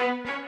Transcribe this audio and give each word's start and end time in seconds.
Thank 0.00 0.26
you. 0.26 0.39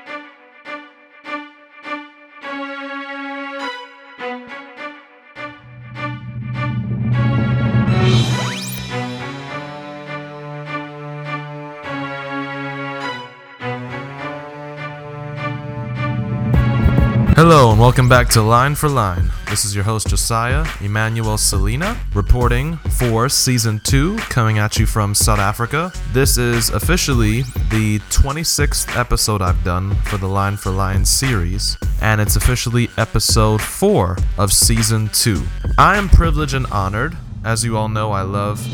Hello 17.54 17.70
and 17.70 17.78
welcome 17.78 18.08
back 18.08 18.30
to 18.30 18.40
Line 18.40 18.74
for 18.74 18.88
Line. 18.88 19.30
This 19.50 19.66
is 19.66 19.74
your 19.74 19.84
host 19.84 20.08
Josiah 20.08 20.64
Emmanuel 20.80 21.36
Selena 21.36 22.00
reporting 22.14 22.78
for 22.78 23.28
season 23.28 23.78
2 23.84 24.16
coming 24.30 24.56
at 24.56 24.78
you 24.78 24.86
from 24.86 25.14
South 25.14 25.38
Africa. 25.38 25.92
This 26.14 26.38
is 26.38 26.70
officially 26.70 27.42
the 27.68 27.98
26th 28.08 28.96
episode 28.96 29.42
I've 29.42 29.62
done 29.64 29.94
for 29.96 30.16
the 30.16 30.28
Line 30.28 30.56
for 30.56 30.70
Line 30.70 31.04
series 31.04 31.76
and 32.00 32.22
it's 32.22 32.36
officially 32.36 32.88
episode 32.96 33.60
4 33.60 34.16
of 34.38 34.50
season 34.50 35.10
2. 35.12 35.42
I 35.76 35.98
am 35.98 36.08
privileged 36.08 36.54
and 36.54 36.64
honored. 36.68 37.14
As 37.44 37.62
you 37.62 37.76
all 37.76 37.90
know, 37.90 38.12
I 38.12 38.22
love 38.22 38.64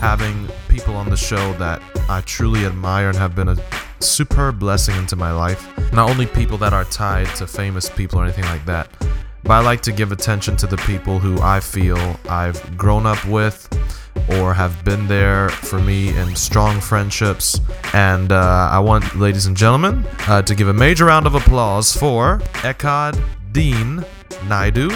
having 0.00 0.48
people 0.70 0.94
on 0.94 1.10
the 1.10 1.16
show 1.18 1.52
that 1.58 1.82
I 2.08 2.22
truly 2.22 2.64
admire 2.64 3.10
and 3.10 3.18
have 3.18 3.34
been 3.34 3.50
a 3.50 3.56
superb 4.00 4.58
blessing 4.58 4.96
into 4.96 5.14
my 5.14 5.30
life. 5.30 5.73
Not 5.94 6.10
only 6.10 6.26
people 6.26 6.58
that 6.58 6.72
are 6.72 6.84
tied 6.86 7.32
to 7.36 7.46
famous 7.46 7.88
people 7.88 8.18
or 8.18 8.24
anything 8.24 8.46
like 8.46 8.66
that, 8.66 8.90
but 9.44 9.52
I 9.52 9.60
like 9.60 9.80
to 9.82 9.92
give 9.92 10.10
attention 10.10 10.56
to 10.56 10.66
the 10.66 10.76
people 10.78 11.20
who 11.20 11.40
I 11.40 11.60
feel 11.60 12.18
I've 12.28 12.76
grown 12.76 13.06
up 13.06 13.24
with 13.26 13.68
or 14.30 14.54
have 14.54 14.84
been 14.84 15.06
there 15.06 15.50
for 15.50 15.78
me 15.78 16.08
in 16.16 16.34
strong 16.34 16.80
friendships. 16.80 17.60
And 17.92 18.32
uh, 18.32 18.70
I 18.72 18.80
want, 18.80 19.16
ladies 19.16 19.46
and 19.46 19.56
gentlemen, 19.56 20.04
uh, 20.26 20.42
to 20.42 20.54
give 20.56 20.66
a 20.66 20.72
major 20.72 21.04
round 21.04 21.26
of 21.26 21.36
applause 21.36 21.96
for 21.96 22.38
Eckard 22.64 23.16
Dean 23.52 24.04
Naidoo. 24.48 24.90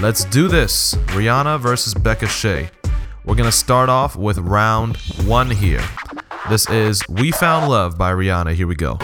Let's 0.00 0.24
do 0.24 0.48
this. 0.48 0.94
Rihanna 0.94 1.60
versus 1.60 1.92
Beckah 1.92 2.28
Shae. 2.28 2.70
We're 3.26 3.34
going 3.34 3.50
to 3.50 3.56
start 3.56 3.90
off 3.90 4.16
with 4.16 4.38
round 4.38 4.96
one 5.26 5.50
here. 5.50 5.84
This 6.50 6.68
is 6.68 7.00
We 7.08 7.30
Found 7.32 7.70
Love 7.70 7.96
by 7.96 8.12
Rihanna. 8.12 8.52
Here 8.52 8.66
we 8.66 8.74
go. 8.74 8.98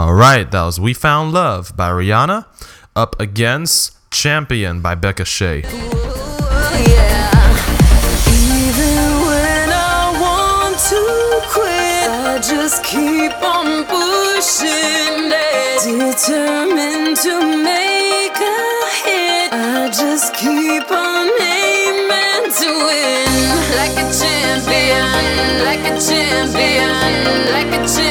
All 0.00 0.14
right, 0.14 0.50
that 0.50 0.62
was 0.62 0.80
We 0.80 0.94
Found 0.94 1.34
Love 1.34 1.76
by 1.76 1.90
Rihanna 1.90 2.46
up 2.96 3.20
against 3.20 3.98
Champion 4.10 4.80
by 4.80 4.94
Beckah 4.94 5.28
Shae. 5.28 5.60
just 12.40 12.82
keep 12.82 13.36
on 13.42 13.84
pushing 13.84 15.28
it. 15.28 15.84
Determined 15.84 17.18
to 17.18 17.34
make 17.60 18.40
a 18.40 18.60
hit. 19.04 19.52
I 19.52 19.90
just 19.92 20.32
keep 20.32 20.90
on 20.90 21.28
aiming 21.44 22.48
to 22.56 22.68
win. 22.88 23.28
Like 23.76 23.96
a 24.00 24.08
champion, 24.16 25.64
like 25.68 25.84
a 25.84 26.00
champion, 26.00 27.52
like 27.52 27.68
a 27.78 27.86
champion. 27.86 28.09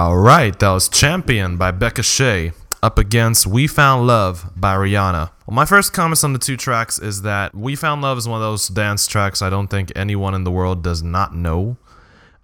All 0.00 0.16
right, 0.16 0.58
that 0.60 0.70
was 0.70 0.88
Champion 0.88 1.58
by 1.58 1.72
Beckah 1.72 1.96
Shae 1.96 2.54
up 2.82 2.96
against 2.96 3.46
We 3.46 3.66
Found 3.66 4.06
Love 4.06 4.50
by 4.56 4.74
Rihanna. 4.74 5.30
Well, 5.46 5.54
my 5.54 5.66
first 5.66 5.92
comments 5.92 6.24
on 6.24 6.32
the 6.32 6.38
two 6.38 6.56
tracks 6.56 6.98
is 6.98 7.20
that 7.20 7.54
We 7.54 7.76
Found 7.76 8.00
Love 8.00 8.16
is 8.16 8.26
one 8.26 8.40
of 8.40 8.42
those 8.42 8.68
dance 8.68 9.06
tracks 9.06 9.42
I 9.42 9.50
don't 9.50 9.68
think 9.68 9.92
anyone 9.94 10.34
in 10.34 10.44
the 10.44 10.50
world 10.50 10.82
does 10.82 11.02
not 11.02 11.34
know. 11.34 11.76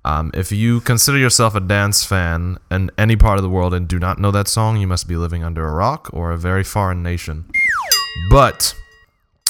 Um, 0.05 0.31
if 0.35 0.53
you 0.53 0.83
consider 0.83 1.17
yourself 1.17 1.55
a 1.55 1.61
dance 1.61 2.05
fan 2.05 2.59
in 2.71 2.91
any 2.99 3.17
part 3.17 3.39
of 3.39 3.43
the 3.43 3.49
world 3.49 3.73
and 3.73 3.89
do 3.89 3.99
not 3.99 4.19
know 4.19 4.31
that 4.33 4.49
song, 4.49 4.77
you 4.77 4.87
must 4.87 5.09
be 5.09 5.17
living 5.17 5.43
under 5.43 5.67
a 5.67 5.73
rock 5.73 6.11
or 6.13 6.33
a 6.33 6.37
very 6.37 6.63
foreign 6.63 7.03
nation. 7.03 7.47
But 8.29 8.75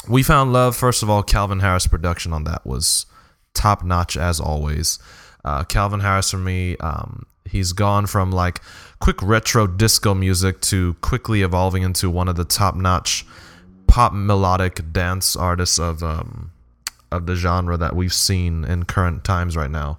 we 0.07 0.23
found 0.23 0.53
love. 0.53 0.77
First 0.77 1.03
of 1.03 1.09
all, 1.09 1.23
Calvin 1.23 1.59
Harris 1.59 1.87
production 1.87 2.31
on 2.31 2.45
that 2.45 2.65
was 2.65 3.05
top 3.53 3.83
notch 3.83 4.15
as 4.15 4.39
always. 4.39 4.97
Uh, 5.43 5.65
Calvin 5.65 5.99
Harris 5.99 6.31
for 6.31 6.37
me, 6.37 6.77
um, 6.77 7.25
he's 7.47 7.73
gone 7.73 8.05
from 8.07 8.31
like 8.31 8.61
quick 8.99 9.21
retro 9.21 9.67
disco 9.67 10.13
music 10.13 10.61
to 10.61 10.95
quickly 10.95 11.41
evolving 11.41 11.83
into 11.83 12.09
one 12.09 12.27
of 12.27 12.35
the 12.35 12.45
top 12.45 12.75
notch 12.75 13.25
pop 13.87 14.13
melodic 14.13 14.91
dance 14.91 15.35
artists 15.35 15.79
of 15.79 16.03
um, 16.03 16.51
of 17.11 17.25
the 17.25 17.35
genre 17.35 17.77
that 17.77 17.95
we've 17.95 18.13
seen 18.13 18.65
in 18.65 18.83
current 18.83 19.23
times 19.23 19.55
right 19.55 19.71
now. 19.71 19.97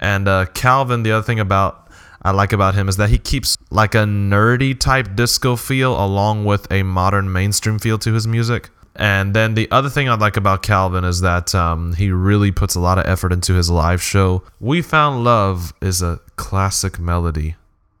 And 0.00 0.28
uh, 0.28 0.46
Calvin, 0.54 1.02
the 1.02 1.12
other 1.12 1.22
thing 1.22 1.40
about 1.40 1.88
I 2.22 2.32
like 2.32 2.52
about 2.52 2.74
him 2.74 2.88
is 2.88 2.96
that 2.96 3.10
he 3.10 3.18
keeps 3.18 3.56
like 3.70 3.94
a 3.94 4.04
nerdy 4.04 4.78
type 4.78 5.14
disco 5.14 5.56
feel 5.56 5.92
along 5.92 6.44
with 6.44 6.70
a 6.72 6.82
modern 6.82 7.32
mainstream 7.32 7.78
feel 7.78 7.98
to 7.98 8.12
his 8.12 8.26
music. 8.26 8.70
And 8.98 9.32
then 9.32 9.54
the 9.54 9.70
other 9.70 9.88
thing 9.88 10.08
I 10.08 10.16
like 10.16 10.36
about 10.36 10.62
Calvin 10.62 11.04
is 11.04 11.20
that 11.20 11.54
um, 11.54 11.94
he 11.94 12.10
really 12.10 12.50
puts 12.50 12.74
a 12.74 12.80
lot 12.80 12.98
of 12.98 13.06
effort 13.06 13.32
into 13.32 13.54
his 13.54 13.70
live 13.70 14.02
show. 14.02 14.42
We 14.58 14.82
Found 14.82 15.22
Love 15.22 15.72
is 15.80 16.02
a 16.02 16.18
classic 16.34 16.98
melody. 16.98 17.54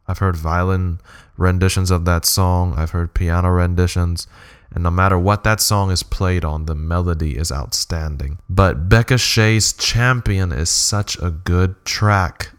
I've 0.08 0.18
heard 0.18 0.36
violin 0.36 0.98
renditions 1.36 1.92
of 1.92 2.04
that 2.06 2.24
song, 2.24 2.74
I've 2.76 2.90
heard 2.90 3.14
piano 3.14 3.52
renditions, 3.52 4.26
and 4.74 4.82
no 4.82 4.90
matter 4.90 5.18
what 5.18 5.44
that 5.44 5.60
song 5.60 5.90
is 5.92 6.02
played 6.02 6.44
on, 6.44 6.66
the 6.66 6.74
melody 6.74 7.36
is 7.36 7.52
outstanding. 7.52 8.38
But 8.50 8.88
Beckah 8.88 9.20
Shae's 9.20 9.72
Champion 9.72 10.50
is 10.50 10.68
such 10.68 11.16
a 11.22 11.30
good 11.30 11.84
track. 11.84 12.50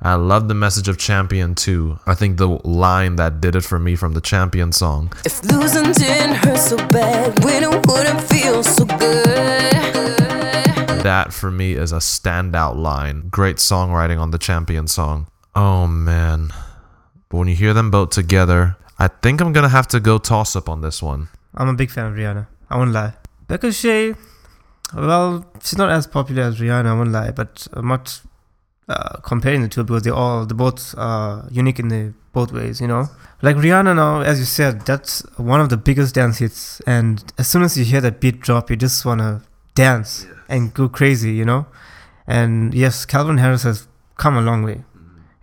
I 0.00 0.14
love 0.14 0.48
the 0.48 0.54
message 0.54 0.88
of 0.88 0.96
Champion 0.96 1.54
too. 1.54 1.98
I 2.06 2.14
think 2.14 2.38
the 2.38 2.48
line 2.64 3.16
that 3.16 3.40
did 3.40 3.56
it 3.56 3.64
for 3.64 3.78
me 3.80 3.96
from 3.96 4.14
the 4.14 4.20
Champion 4.20 4.70
song 4.72 5.12
If 5.24 5.42
losing 5.44 5.90
didn't 5.92 6.36
hurt 6.36 6.58
so 6.58 6.76
bad, 6.88 7.44
winning 7.44 7.82
wouldn't 7.82 8.20
feel 8.22 8.62
so 8.62 8.84
good. 8.84 9.08
that 11.02 11.32
for 11.32 11.50
me 11.50 11.72
is 11.72 11.90
a 11.92 11.96
standout 11.98 12.76
line. 12.76 13.28
Great 13.28 13.56
songwriting 13.56 14.20
on 14.20 14.30
the 14.30 14.38
Champion 14.38 14.86
song. 14.86 15.26
Oh 15.54 15.86
man. 15.88 16.48
But 17.28 17.38
when 17.38 17.40
when 17.40 17.48
you 17.48 17.56
hear 17.56 17.74
them 17.74 17.90
both 17.90 18.10
together, 18.10 18.76
I 18.98 19.08
think 19.08 19.40
I'm 19.40 19.52
gonna 19.52 19.68
have 19.68 19.88
to 19.88 20.00
go 20.00 20.18
toss 20.18 20.54
up 20.54 20.68
on 20.68 20.80
this 20.80 21.02
one. 21.02 21.28
I'm 21.54 21.68
a 21.68 21.74
big 21.74 21.90
fan 21.90 22.06
of 22.06 22.14
Rihanna. 22.14 22.46
I 22.70 22.76
won't 22.76 22.92
lie. 22.92 23.14
Beckah 23.48 23.72
Shae, 23.72 24.16
well, 24.94 25.44
she's 25.62 25.78
not 25.78 25.90
as 25.90 26.06
popular 26.06 26.42
as 26.42 26.60
Rihanna. 26.60 26.86
I 26.86 26.94
won't 26.94 27.10
lie, 27.10 27.32
but 27.32 27.66
I'm 27.72 27.88
not 27.88 28.20
uh, 28.88 29.18
comparing 29.22 29.62
the 29.62 29.68
two 29.68 29.84
because 29.84 30.02
they 30.02 30.10
all, 30.10 30.46
they 30.46 30.54
both 30.54 30.94
are 30.96 31.46
unique 31.50 31.78
in 31.78 31.88
the 31.88 32.14
both 32.32 32.52
ways. 32.52 32.80
You 32.80 32.88
know, 32.88 33.06
like 33.42 33.56
Rihanna 33.56 33.94
now, 33.96 34.20
as 34.20 34.38
you 34.38 34.44
said, 34.44 34.82
that's 34.82 35.20
one 35.36 35.60
of 35.60 35.68
the 35.68 35.76
biggest 35.76 36.14
dance 36.14 36.38
hits, 36.38 36.80
and 36.86 37.24
as 37.38 37.48
soon 37.48 37.62
as 37.62 37.76
you 37.76 37.84
hear 37.84 38.00
that 38.00 38.20
beat 38.20 38.40
drop, 38.40 38.70
you 38.70 38.76
just 38.76 39.04
wanna 39.04 39.42
dance 39.74 40.26
and 40.48 40.72
go 40.74 40.88
crazy. 40.88 41.32
You 41.32 41.44
know, 41.44 41.66
and 42.26 42.74
yes, 42.74 43.04
Calvin 43.04 43.38
Harris 43.38 43.62
has 43.62 43.86
come 44.16 44.36
a 44.36 44.42
long 44.42 44.62
way, 44.62 44.84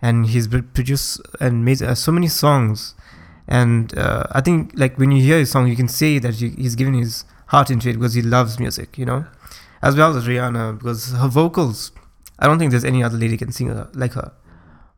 and 0.02 0.26
he's 0.26 0.48
produced 0.48 1.20
and 1.40 1.64
made 1.64 1.82
uh, 1.82 1.94
so 1.94 2.12
many 2.12 2.28
songs 2.28 2.94
and 3.48 3.96
uh, 3.96 4.24
I 4.32 4.40
think 4.40 4.72
like 4.74 4.98
when 4.98 5.12
you 5.12 5.22
hear 5.22 5.38
his 5.38 5.50
song, 5.50 5.68
you 5.68 5.76
can 5.76 5.88
see 5.88 6.18
that 6.18 6.34
he, 6.34 6.50
he's 6.50 6.74
giving 6.74 6.94
his 6.94 7.24
heart 7.48 7.70
into 7.70 7.88
it 7.88 7.94
because 7.94 8.14
he 8.14 8.22
loves 8.22 8.58
music, 8.58 8.98
you 8.98 9.06
know, 9.06 9.26
as 9.82 9.96
well 9.96 10.16
as 10.16 10.26
Rihanna 10.26 10.78
because 10.78 11.12
her 11.12 11.28
vocals. 11.28 11.92
I 12.38 12.46
don't 12.46 12.58
think 12.58 12.70
there's 12.70 12.84
any 12.84 13.02
other 13.02 13.16
lady 13.16 13.36
can 13.36 13.52
sing 13.52 13.68
like 13.94 14.12
her. 14.12 14.32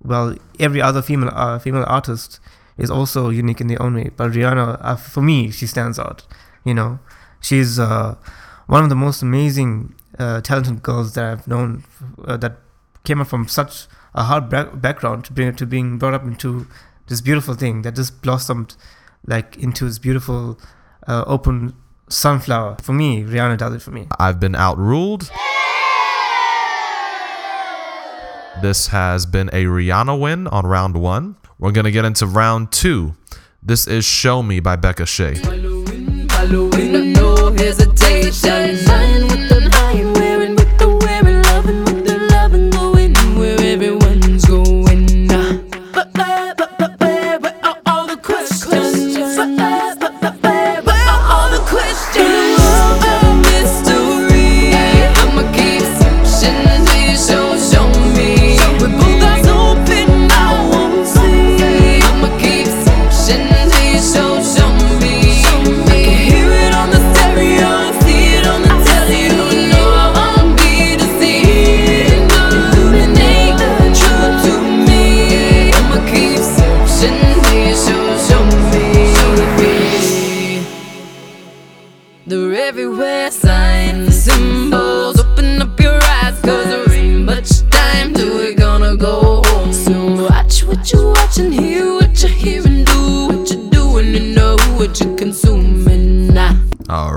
Well, 0.03 0.37
every 0.59 0.81
other 0.81 1.03
female 1.03 1.31
uh, 1.33 1.59
female 1.59 1.85
artist 1.87 2.41
is 2.77 2.91
also 2.91 3.31
unique 3.31 3.61
in 3.61 3.67
their 3.67 3.83
own 3.83 3.95
way, 3.95 4.11
but 4.17 4.31
Rihanna, 4.31 4.79
uh, 4.81 4.97
for 4.97 5.21
me, 5.21 5.51
she 5.51 5.67
stands 5.67 5.99
out. 5.99 6.25
You 6.65 6.75
know, 6.75 7.01
she's 7.41 7.79
uh, 7.79 8.17
one 8.67 8.85
of 8.85 8.89
the 8.89 8.95
most 8.95 9.23
amazing, 9.23 9.95
uh, 10.19 10.41
talented 10.41 10.83
girls 10.83 11.15
that 11.15 11.25
I've 11.25 11.49
known 11.49 11.85
uh, 12.25 12.37
that 12.37 12.59
came 13.05 13.21
up 13.21 13.27
from 13.27 13.49
such 13.49 13.87
a 14.15 14.25
hard 14.25 14.49
bra- 14.49 14.75
background 14.75 15.25
to 15.27 15.33
bring 15.33 15.55
to 15.57 15.67
being 15.67 15.99
brought 15.99 16.15
up 16.15 16.25
into 16.25 16.67
this 17.09 17.21
beautiful 17.21 17.55
thing 17.55 17.83
that 17.83 17.97
just 17.97 18.23
blossomed 18.23 18.77
like 19.27 19.57
into 19.57 19.85
this 19.85 19.99
beautiful 19.99 20.59
uh, 21.07 21.25
open 21.27 21.75
sunflower. 22.09 22.77
For 22.83 22.93
me, 22.93 23.23
Rihanna 23.23 23.59
does 23.59 23.75
it 23.75 23.83
for 23.83 23.91
me. 23.91 24.07
I've 24.19 24.39
been 24.39 24.55
outruled. 24.55 25.31
This 28.61 28.89
has 28.89 29.25
been 29.25 29.49
a 29.53 29.67
Rihanna 29.67 30.19
win 30.19 30.49
on 30.49 30.67
round 30.67 30.97
one. 30.97 31.37
We're 31.61 31.71
gonna 31.71 31.93
get 31.93 32.05
into 32.05 32.27
round 32.27 32.73
two. 32.73 33.15
This 33.63 33.87
is 33.87 34.05
Show 34.05 34.43
Me 34.43 34.59
by 34.59 34.77
Beckah 34.77 35.07
Shae. 35.07 35.41
No 35.45 35.79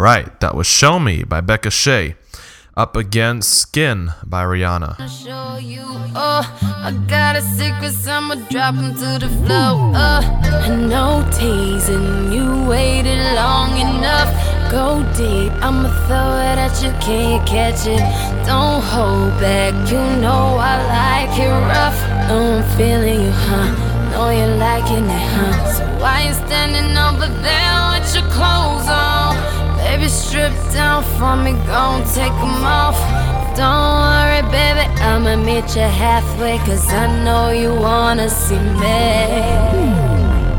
right, 0.02 0.40
that 0.40 0.56
was 0.56 0.68
Show 0.68 0.98
Me 1.00 1.24
by 1.24 1.42
Beckah 1.42 1.72
Shae. 1.72 2.16
Up 2.76 2.96
against 2.96 3.50
Skin 3.54 4.14
by 4.26 4.44
Rihanna. 4.44 4.96
Show 5.24 5.60
you, 5.60 5.84
oh, 6.16 6.44
I 6.88 6.92
got 7.08 7.36
a 7.36 7.42
secret, 7.42 7.92
so 7.92 8.14
I'ma 8.14 8.36
drop 8.50 8.76
'em 8.76 8.96
to 8.96 9.12
the 9.24 9.30
floor, 9.44 9.92
uh, 9.94 10.22
no 10.96 11.06
teasing, 11.38 12.32
you 12.32 12.48
waited 12.74 13.20
long 13.36 13.78
enough, 13.78 14.32
go 14.72 15.04
deep, 15.20 15.52
I'ma 15.62 15.90
throw 16.08 16.32
it 16.50 16.58
at 16.66 16.76
you, 16.82 16.92
can't 17.06 17.46
catch 17.46 17.86
it, 17.86 18.04
don't 18.48 18.82
hold 18.82 19.38
back, 19.40 19.74
you 19.92 20.02
know 20.24 20.56
I 20.72 20.74
like 20.98 21.38
it 21.38 21.54
rough, 21.74 22.00
I'm 22.32 22.64
feeling 22.78 23.20
you, 23.26 23.34
huh, 23.46 23.68
know 24.12 24.30
you're 24.30 24.56
liking 24.56 25.06
it, 25.20 25.26
huh, 25.36 25.74
so 25.76 25.84
why 26.02 26.18
you 26.26 26.34
standing 26.34 26.98
over 26.98 27.28
there 27.46 27.80
with 27.92 28.16
your 28.16 28.28
clothes 28.32 28.88
on, 28.88 29.11
baby, 29.92 30.08
strip 30.08 30.54
down 30.72 31.04
for 31.18 31.36
me, 31.36 31.52
gon' 31.68 32.04
take 32.16 32.38
'em 32.46 32.64
off, 32.64 32.98
don't 33.58 34.00
worry, 34.04 34.42
baby, 34.44 34.86
I'ma 35.02 35.36
meet 35.36 35.76
you 35.76 35.90
halfway, 36.04 36.58
cause 36.60 36.88
I 37.02 37.08
know 37.26 37.50
you 37.50 37.72
wanna 37.88 38.30
see 38.30 38.64
me. 38.82 39.02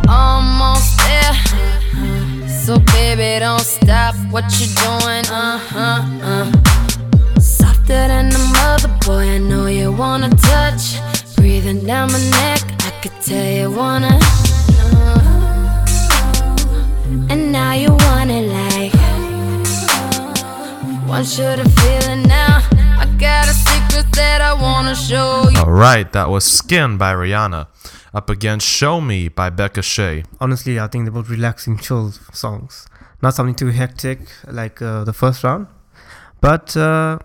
Almost 0.08 0.90
there. 1.04 1.36
So, 2.64 2.78
baby, 2.94 3.40
don't 3.40 3.66
stop 3.76 4.14
what 4.30 4.44
you're 4.58 4.74
doing. 4.86 5.24
Uh 5.44 5.58
huh, 5.72 6.02
uh. 6.32 6.46
Softer 7.40 8.02
than 8.12 8.26
a 8.40 8.42
mother, 8.58 8.90
boy, 9.06 9.24
I 9.36 9.38
know 9.38 9.66
you 9.66 9.92
wanna 9.92 10.30
touch. 10.52 10.84
Breathing 11.36 11.80
down 11.86 12.12
my 12.12 12.22
neck, 12.42 12.62
I 12.88 12.90
could 13.00 13.16
tell 13.26 13.50
you 13.58 13.70
wanna. 13.70 14.14
Want 21.22 21.38
you 21.38 21.62
to 21.62 21.70
feel 21.70 22.10
it 22.10 22.26
now. 22.26 22.66
I 22.98 23.06
got 23.16 23.46
a 23.46 23.52
secret 23.52 24.12
that 24.14 24.40
I 24.40 24.54
wanna 24.54 24.96
show 24.96 25.48
you. 25.48 25.56
All 25.56 25.70
right, 25.70 26.12
that 26.12 26.28
was 26.28 26.44
Skin 26.44 26.98
by 26.98 27.14
Rihanna. 27.14 27.68
Up 28.12 28.28
against 28.28 28.66
Show 28.66 29.00
Me 29.00 29.28
by 29.28 29.48
Beckah 29.48 29.84
Shae. 29.84 30.26
Honestly, 30.40 30.80
I 30.80 30.88
think 30.88 31.04
they're 31.04 31.12
both 31.12 31.28
relaxing, 31.28 31.78
chill 31.78 32.10
songs. 32.32 32.88
Not 33.22 33.34
something 33.34 33.54
too 33.54 33.68
hectic 33.68 34.18
like 34.48 34.82
uh, 34.82 35.04
the 35.04 35.12
first 35.12 35.44
round. 35.44 35.68
But 36.40 36.76
uh, 36.76 37.20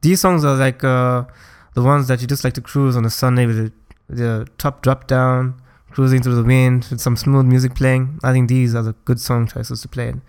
these 0.00 0.20
songs 0.20 0.44
are 0.44 0.56
like 0.56 0.82
uh, 0.82 1.26
the 1.74 1.84
ones 1.84 2.08
that 2.08 2.20
you 2.20 2.26
just 2.26 2.42
like 2.42 2.54
to 2.54 2.60
cruise 2.60 2.96
on 2.96 3.04
a 3.04 3.10
Sunday 3.10 3.46
with 3.46 3.58
the, 3.58 3.72
the 4.08 4.48
top 4.58 4.82
drop 4.82 5.06
down, 5.06 5.54
cruising 5.92 6.20
through 6.20 6.34
the 6.34 6.42
wind 6.42 6.88
with 6.90 7.00
some 7.00 7.14
smooth 7.14 7.46
music 7.46 7.76
playing. 7.76 8.18
I 8.24 8.32
think 8.32 8.48
these 8.48 8.74
are 8.74 8.82
the 8.82 8.94
good 9.04 9.20
song 9.20 9.46
choices 9.46 9.82
to 9.82 9.88
play 9.88 10.08
in 10.08 10.22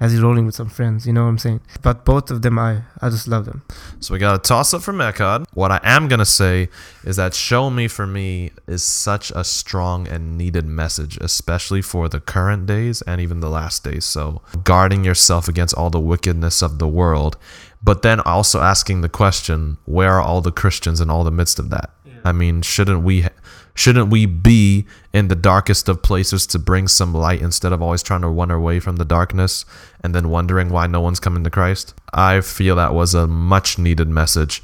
as 0.00 0.12
you're 0.12 0.22
rolling 0.22 0.46
with 0.46 0.54
some 0.54 0.68
friends. 0.68 1.06
You 1.06 1.12
know 1.12 1.22
what 1.22 1.30
I'm 1.30 1.38
saying? 1.38 1.60
But 1.82 2.04
both 2.04 2.30
of 2.30 2.42
them, 2.42 2.58
I 2.58 2.82
I 3.00 3.10
just 3.10 3.28
love 3.28 3.44
them. 3.44 3.62
So 4.00 4.12
we 4.12 4.18
got 4.18 4.34
a 4.34 4.38
toss 4.38 4.74
up 4.74 4.82
from 4.82 4.98
Eckard. 4.98 5.46
What 5.54 5.70
I 5.70 5.80
am 5.82 6.08
going 6.08 6.18
to 6.18 6.24
say 6.24 6.68
is 7.04 7.16
that 7.16 7.34
Show 7.34 7.70
Me 7.70 7.88
for 7.88 8.06
me 8.06 8.50
is 8.66 8.82
such 8.82 9.30
a 9.30 9.44
strong 9.44 10.08
and 10.08 10.36
needed 10.36 10.66
message, 10.66 11.16
especially 11.20 11.82
for 11.82 12.08
the 12.08 12.20
current 12.20 12.66
days 12.66 13.02
and 13.02 13.20
even 13.20 13.40
the 13.40 13.50
last 13.50 13.84
days. 13.84 14.04
So 14.04 14.42
guarding 14.64 15.04
yourself 15.04 15.48
against 15.48 15.74
all 15.74 15.90
the 15.90 16.00
wickedness 16.00 16.62
of 16.62 16.78
the 16.78 16.88
world, 16.88 17.36
but 17.82 18.02
then 18.02 18.20
also 18.20 18.60
asking 18.60 19.02
the 19.02 19.08
question, 19.08 19.78
where 19.84 20.12
are 20.12 20.22
all 20.22 20.40
the 20.40 20.52
Christians 20.52 21.00
in 21.00 21.10
all 21.10 21.24
the 21.24 21.30
midst 21.30 21.58
of 21.58 21.70
that? 21.70 21.90
I 22.24 22.32
mean, 22.32 22.62
shouldn't 22.62 23.02
we 23.02 23.26
shouldn't 23.74 24.10
we 24.10 24.26
be 24.26 24.86
in 25.12 25.28
the 25.28 25.34
darkest 25.34 25.88
of 25.88 26.02
places 26.02 26.46
to 26.48 26.58
bring 26.58 26.88
some 26.88 27.12
light 27.12 27.40
instead 27.42 27.72
of 27.72 27.82
always 27.82 28.02
trying 28.02 28.20
to 28.22 28.28
run 28.28 28.50
away 28.50 28.80
from 28.80 28.96
the 28.96 29.04
darkness 29.04 29.64
and 30.02 30.14
then 30.14 30.28
wondering 30.30 30.68
why 30.70 30.86
no 30.86 31.00
one's 31.00 31.20
coming 31.20 31.44
to 31.44 31.50
Christ? 31.50 31.94
I 32.12 32.40
feel 32.40 32.76
that 32.76 32.94
was 32.94 33.14
a 33.14 33.26
much 33.26 33.78
needed 33.78 34.08
message. 34.08 34.62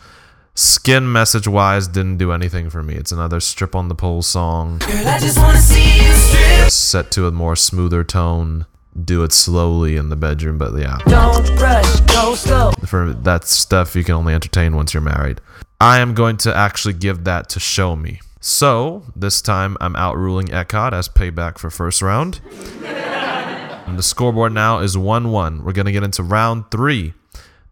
Skin 0.55 1.11
message 1.11 1.47
wise 1.49 1.87
didn't 1.89 2.19
do 2.19 2.33
anything 2.33 2.71
for 2.71 2.83
me. 2.83 2.95
It's 2.95 3.13
another 3.13 3.41
strip 3.41 3.75
on 3.75 3.89
the 3.89 3.95
pole 3.95 4.21
song 4.23 4.79
Girl, 4.79 5.09
I 5.09 5.19
just 5.19 5.39
wanna 5.39 5.59
see 5.59 6.05
you 6.05 6.13
strip. 6.13 6.71
set 6.71 7.11
to 7.13 7.27
a 7.27 7.31
more 7.31 7.57
smoother 7.57 8.05
tone. 8.05 8.67
Do 9.03 9.23
it 9.23 9.33
slowly 9.33 9.97
in 9.97 10.09
the 10.09 10.17
bedroom, 10.17 10.59
but 10.59 10.77
yeah. 10.77 10.99
Don't 11.07 11.49
rush, 11.61 12.01
go 12.01 12.35
slow. 12.35 12.73
for 12.85 13.13
that 13.13 13.45
stuff 13.45 13.95
you 13.95 14.03
can 14.03 14.17
only 14.17 14.35
entertain 14.35 14.75
once 14.75 14.93
you're 14.93 15.01
married. 15.01 15.41
I 15.81 16.01
am 16.01 16.13
going 16.13 16.37
to 16.39 16.55
actually 16.55 16.95
give 16.95 17.23
that 17.25 17.49
to 17.51 17.61
Show 17.61 17.95
Me. 17.97 18.21
So, 18.43 19.03
this 19.15 19.43
time 19.43 19.77
I'm 19.83 19.93
outruling 19.95 20.49
Eckard 20.49 20.95
as 20.95 21.11
payback 21.11 21.59
for 21.59 21.69
first 21.69 22.01
round. 22.01 22.41
and 22.83 23.99
the 23.99 24.03
scoreboard 24.03 24.55
now 24.55 24.79
is 24.79 24.97
1 24.97 25.31
1. 25.31 25.63
We're 25.63 25.73
going 25.73 25.85
to 25.85 25.93
get 25.93 26.03
into 26.03 26.23
round 26.23 26.71
3. 26.71 27.13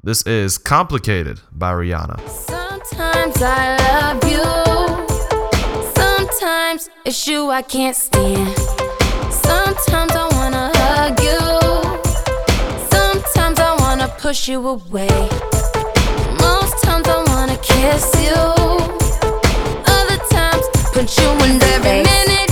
This 0.02 0.22
is 0.24 0.58
Complicated 0.58 1.40
by 1.50 1.72
Rihanna. 1.72 2.20
Sometimes 2.28 3.36
I 3.40 3.76
love 3.78 4.22
you. 4.30 4.44
Sometimes 5.96 6.90
it's 7.06 7.26
you 7.26 7.48
I 7.50 7.62
can't 7.62 7.96
stand. 7.96 8.54
Sometimes 9.32 10.12
I 10.12 10.28
wanna 10.32 10.70
hug 10.74 11.18
you. 11.20 11.40
Sometimes 12.90 13.58
I 13.58 13.74
wanna 13.80 14.08
push 14.18 14.48
you 14.48 14.68
away. 14.68 15.08
Most 16.38 16.82
times 16.84 17.08
I 17.08 17.24
wanna 17.26 17.56
kiss 17.56 18.14
you. 18.22 18.97
Put 20.98 21.16
you 21.16 21.30
in 21.30 21.62
every 21.62 22.02
minute 22.02 22.47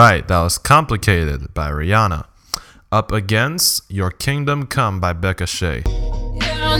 right, 0.00 0.26
that 0.28 0.40
was 0.40 0.56
Complicated 0.56 1.52
by 1.52 1.70
Rihanna. 1.70 2.24
Up 2.90 3.12
against 3.12 3.82
Your 3.90 4.10
Kingdom 4.10 4.66
Come 4.66 4.98
by 4.98 5.12
Beckah 5.12 5.46
Shae. 5.46 5.86
Yeah, 6.40 6.76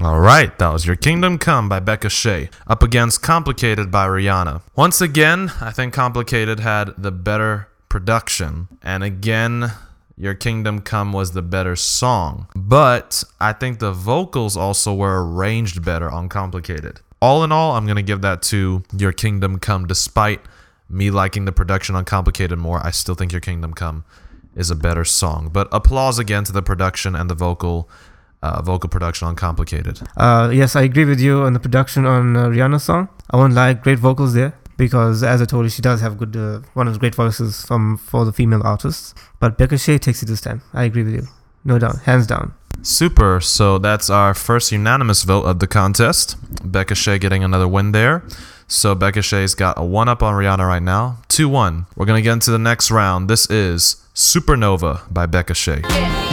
All 0.00 0.20
right, 0.20 0.56
that 0.58 0.68
was 0.72 0.86
Your 0.86 0.94
Kingdom 0.94 1.36
Come 1.36 1.68
by 1.68 1.80
Beckah 1.80 2.02
Shae. 2.02 2.48
Up 2.68 2.84
against 2.84 3.22
Complicated 3.22 3.90
by 3.90 4.06
Rihanna. 4.06 4.62
Once 4.76 5.00
again, 5.00 5.50
I 5.60 5.72
think 5.72 5.92
Complicated 5.92 6.60
had 6.60 6.94
the 6.96 7.10
better 7.10 7.66
production. 7.88 8.68
And 8.82 9.02
again, 9.02 9.72
Your 10.18 10.32
Kingdom 10.32 10.80
Come 10.80 11.12
was 11.12 11.32
the 11.32 11.42
better 11.42 11.76
song. 11.76 12.48
But 12.56 13.22
I 13.38 13.52
think 13.52 13.80
the 13.80 13.92
vocals 13.92 14.56
also 14.56 14.94
were 14.94 15.22
arranged 15.22 15.84
better 15.84 16.10
on 16.10 16.30
Complicated. 16.30 17.00
All 17.20 17.44
in 17.44 17.52
all, 17.52 17.72
I'm 17.72 17.84
going 17.84 17.96
to 17.96 18.02
give 18.02 18.22
that 18.22 18.40
to 18.44 18.82
Your 18.96 19.12
Kingdom 19.12 19.58
Come. 19.58 19.86
Despite 19.86 20.40
me 20.88 21.10
liking 21.10 21.44
the 21.44 21.52
production 21.52 21.94
on 21.96 22.06
Complicated 22.06 22.58
more, 22.58 22.80
I 22.82 22.92
still 22.92 23.14
think 23.14 23.30
Your 23.30 23.42
Kingdom 23.42 23.74
Come 23.74 24.06
is 24.54 24.70
a 24.70 24.74
better 24.74 25.04
song. 25.04 25.50
But 25.52 25.68
applause 25.70 26.18
again 26.18 26.44
to 26.44 26.52
the 26.52 26.62
production 26.62 27.14
and 27.14 27.28
the 27.28 27.34
vocal. 27.34 27.88
Uh, 28.42 28.62
vocal 28.62 28.88
production 28.88 29.26
on 29.26 29.34
Complicated. 29.34 30.00
Uh, 30.16 30.50
yes, 30.52 30.76
I 30.76 30.82
agree 30.82 31.06
with 31.06 31.18
you 31.18 31.40
on 31.40 31.54
the 31.54 31.58
production 31.58 32.04
on 32.04 32.36
uh, 32.36 32.46
Rihanna's 32.46 32.84
song. 32.84 33.08
I 33.30 33.38
won't 33.38 33.54
lie, 33.54 33.72
great 33.72 33.98
vocals 33.98 34.34
there 34.34 34.54
because, 34.76 35.22
as 35.22 35.40
I 35.40 35.44
told 35.44 35.64
you, 35.64 35.70
she 35.70 35.82
does 35.82 36.00
have 36.00 36.18
good 36.18 36.36
uh, 36.36 36.60
one 36.74 36.86
of 36.86 36.94
the 36.94 37.00
great 37.00 37.14
voices 37.14 37.64
from 37.64 37.96
for 37.96 38.24
the 38.24 38.32
female 38.32 38.62
artists. 38.64 39.14
But 39.40 39.58
Beckah 39.58 39.78
Shae 39.78 40.00
takes 40.00 40.22
it 40.22 40.26
this 40.26 40.40
time. 40.40 40.62
I 40.72 40.84
agree 40.84 41.02
with 41.02 41.14
you, 41.14 41.28
no 41.64 41.78
doubt, 41.78 42.02
hands 42.02 42.26
down. 42.26 42.54
Super. 42.82 43.40
So 43.40 43.78
that's 43.78 44.10
our 44.10 44.34
first 44.34 44.70
unanimous 44.70 45.24
vote 45.24 45.44
of 45.44 45.58
the 45.58 45.66
contest. 45.66 46.36
Beckah 46.62 46.94
Shae 46.94 47.20
getting 47.20 47.42
another 47.42 47.66
win 47.66 47.92
there. 47.92 48.22
So 48.68 48.94
Beckah 48.94 49.22
Shae's 49.22 49.54
got 49.54 49.78
a 49.78 49.84
one 49.84 50.08
up 50.08 50.22
on 50.22 50.34
Rihanna 50.34 50.66
right 50.66 50.82
now. 50.82 51.18
2 51.28 51.48
1. 51.48 51.86
We're 51.96 52.06
going 52.06 52.18
to 52.18 52.22
get 52.22 52.32
into 52.32 52.50
the 52.50 52.58
next 52.58 52.90
round. 52.90 53.30
This 53.30 53.48
is 53.50 54.04
Supernova 54.14 55.12
by 55.12 55.26
Beckah 55.26 55.54
Shae. 55.54 55.82
Like 55.82 56.26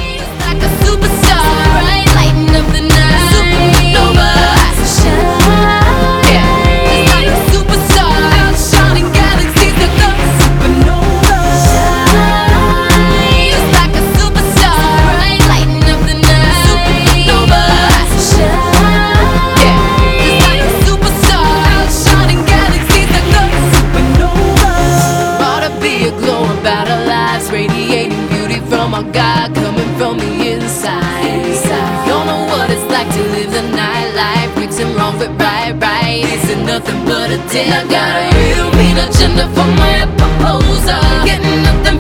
nothing 36.84 37.06
but 37.06 37.32
a 37.32 37.38
day. 37.52 37.70
I 37.70 37.84
got 37.88 38.16
a 38.20 38.36
real 38.36 38.70
mean 38.78 38.98
agenda 38.98 39.48
for 39.56 39.68
my 39.80 40.06
proposal. 40.18 41.00
Getting 41.26 41.64
nothing 41.64 41.93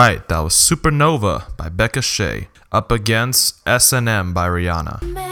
right, 0.00 0.26
that 0.28 0.38
was 0.38 0.54
Supernova 0.54 1.56
by 1.58 1.68
Beckah 1.68 2.00
Shae. 2.00 2.48
Up 2.72 2.90
against 2.90 3.60
S&M 3.66 4.32
by 4.32 4.48
Rihanna. 4.48 5.29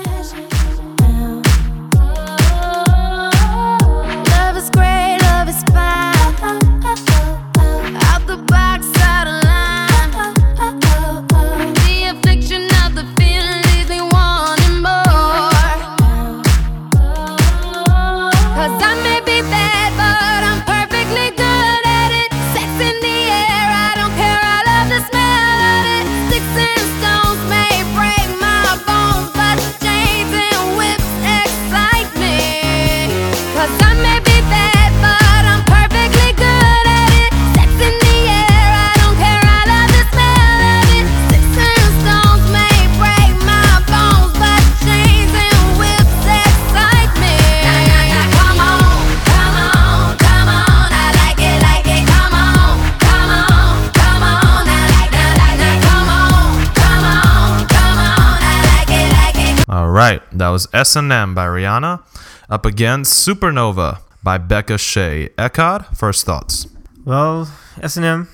That 60.38 60.50
was 60.50 60.68
S&M 60.72 61.34
by 61.34 61.46
Rihanna 61.46 62.02
up 62.48 62.64
against 62.64 63.26
Supernova 63.26 63.98
by 64.22 64.38
Beckah 64.38 64.78
Shae. 64.78 65.30
Eckard, 65.34 65.96
first 65.96 66.24
thoughts. 66.24 66.68
Well, 67.04 67.50
S&M, 67.82 68.28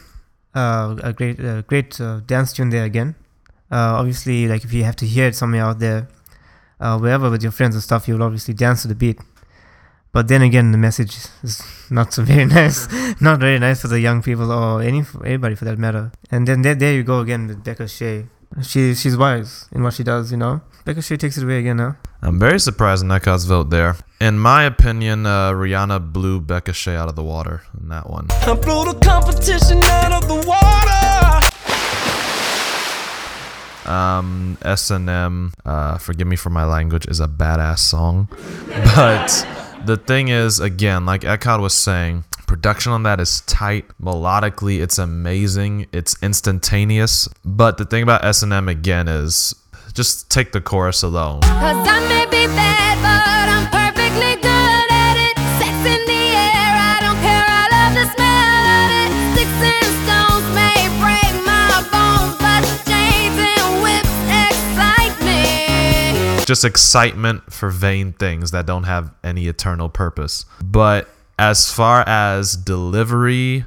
uh, 0.54 0.96
a 1.02 1.12
great, 1.14 1.40
uh, 1.40 1.62
great 1.62 1.98
uh, 1.98 2.20
dance 2.26 2.52
tune 2.52 2.68
there 2.68 2.84
again. 2.84 3.14
Uh, 3.70 3.96
obviously, 3.96 4.46
like 4.46 4.64
if 4.64 4.72
you 4.74 4.84
have 4.84 4.96
to 4.96 5.06
hear 5.06 5.28
it 5.28 5.34
somewhere 5.34 5.64
out 5.64 5.78
there, 5.78 6.08
uh, 6.78 6.98
wherever 6.98 7.30
with 7.30 7.42
your 7.42 7.52
friends 7.52 7.74
and 7.74 7.82
stuff, 7.82 8.06
you'll 8.06 8.22
obviously 8.22 8.52
dance 8.52 8.82
to 8.82 8.88
the 8.88 8.94
beat. 8.94 9.18
But 10.12 10.28
then 10.28 10.42
again, 10.42 10.72
the 10.72 10.78
message 10.78 11.16
is 11.42 11.62
not 11.90 12.12
so 12.12 12.22
very 12.22 12.44
nice. 12.58 12.86
not 13.20 13.40
very 13.40 13.58
nice 13.58 13.80
for 13.80 13.88
the 13.88 13.98
young 13.98 14.22
people 14.22 14.52
or 14.52 14.82
any 14.82 15.02
anybody 15.24 15.54
for 15.54 15.64
that 15.64 15.78
matter. 15.78 16.12
And 16.30 16.46
then 16.46 16.62
there, 16.62 16.74
there 16.74 16.92
you 16.92 17.02
go 17.02 17.20
again 17.20 17.48
with 17.48 17.64
Beckah 17.64 17.88
Shae. 17.88 18.28
She 18.62 18.94
she's 18.94 19.16
wise 19.16 19.68
in 19.72 19.82
what 19.82 19.94
she 19.94 20.04
does, 20.04 20.30
you 20.30 20.36
know. 20.36 20.60
Beckah 20.84 20.98
Shae 20.98 21.18
takes 21.18 21.38
it 21.38 21.44
away 21.44 21.60
again 21.60 21.78
now. 21.78 21.96
I'm 22.20 22.38
very 22.38 22.60
surprised 22.60 23.02
in 23.02 23.08
Eckard's 23.08 23.46
vote 23.46 23.70
there. 23.70 23.96
In 24.20 24.38
my 24.38 24.64
opinion, 24.64 25.24
uh, 25.24 25.52
Rihanna 25.52 26.12
blew 26.12 26.42
Beckah 26.42 26.74
Shae 26.74 26.94
out 26.94 27.08
of 27.08 27.16
the 27.16 27.22
water 27.22 27.62
in 27.80 27.88
that 27.88 28.10
one. 28.10 28.26
I 28.30 28.52
blew 28.52 28.84
the 28.92 28.98
competition 29.02 29.82
out 29.82 30.12
of 30.12 30.28
the 30.28 30.34
water. 30.46 31.40
Um, 33.90 34.58
S&M, 34.62 35.54
uh, 35.64 35.96
forgive 35.98 36.26
me 36.26 36.36
for 36.36 36.50
my 36.50 36.64
language, 36.64 37.06
is 37.08 37.20
a 37.20 37.28
badass 37.28 37.78
song. 37.78 38.28
But 38.94 39.46
the 39.86 39.96
thing 39.96 40.28
is, 40.28 40.60
again, 40.60 41.06
like 41.06 41.22
Eckard 41.22 41.60
was 41.60 41.72
saying, 41.74 42.24
production 42.46 42.92
on 42.92 43.04
that 43.04 43.20
is 43.20 43.40
tight. 43.42 43.86
Melodically, 44.02 44.80
it's 44.82 44.98
amazing. 44.98 45.86
It's 45.92 46.14
instantaneous. 46.22 47.28
But 47.44 47.78
the 47.78 47.84
thing 47.84 48.02
about 48.02 48.24
S&M, 48.24 48.68
again, 48.68 49.08
is 49.08 49.54
just 49.94 50.28
take 50.28 50.50
the 50.52 50.60
chorus 50.60 51.02
alone. 51.02 51.40
Cause 51.42 51.88
I 51.88 52.00
may 52.08 52.26
be 52.26 52.46
bad, 52.52 52.98
but 52.98 53.46
I'm 53.46 53.66
perfectly 53.70 54.34
good 54.42 54.86
at 54.90 55.16
it. 55.16 55.38
Sex 55.62 55.74
in 55.86 56.02
the 56.10 56.24
air, 56.34 56.74
I 56.74 56.98
don't 57.00 57.20
care, 57.22 57.46
I 57.46 57.64
love 57.70 57.94
the 57.94 58.06
smell 58.10 58.74
of 58.74 58.90
it. 58.90 59.10
Sticks 59.38 59.60
and 59.62 59.94
stones 60.02 60.46
may 60.50 60.90
break 60.98 61.34
my 61.46 61.78
bones, 61.94 62.34
but 62.42 62.62
chains 62.90 63.38
and 63.38 63.82
whips 63.86 64.18
excite 64.50 65.16
me. 65.22 66.44
just 66.44 66.64
excitement 66.64 67.52
for 67.52 67.70
vain 67.70 68.12
things 68.12 68.50
that 68.50 68.66
don't 68.66 68.84
have 68.84 69.14
any 69.22 69.46
eternal 69.46 69.88
purpose. 69.88 70.44
But 70.60 71.08
as 71.38 71.70
far 71.70 72.02
as 72.08 72.56
delivery, 72.56 73.64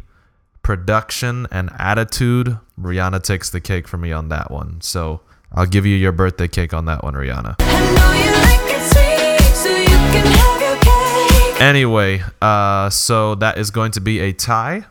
production, 0.61 1.47
and 1.51 1.69
attitude, 1.79 2.59
Rihanna 2.77 3.23
takes 3.23 3.49
the 3.49 3.61
cake 3.61 3.87
for 3.87 3.97
me 3.97 4.11
on 4.11 4.27
that 4.27 4.51
one. 4.51 4.81
So 4.81 5.21
I'll 5.51 5.65
give 5.65 5.85
you 5.85 5.95
your 5.95 6.11
birthday 6.11 6.47
cake 6.47 6.73
on 6.73 6.85
that 6.85 7.03
one, 7.03 7.13
Rihanna. 7.13 7.55
I 7.59 7.93
know 7.95 8.11
you 8.13 8.31
like 8.31 8.75
it 8.75 8.83
sweet, 8.91 9.55
so 9.55 9.69
you 9.69 9.87
can 9.87 10.25
have 10.25 10.61
your 10.61 11.51
cake. 11.51 11.61
Anyway, 11.61 12.21
uh, 12.41 12.89
so 12.89 13.35
that 13.35 13.57
is 13.57 13.71
going 13.71 13.91
to 13.91 14.01
be 14.01 14.19
a 14.19 14.33
tie. 14.33 14.85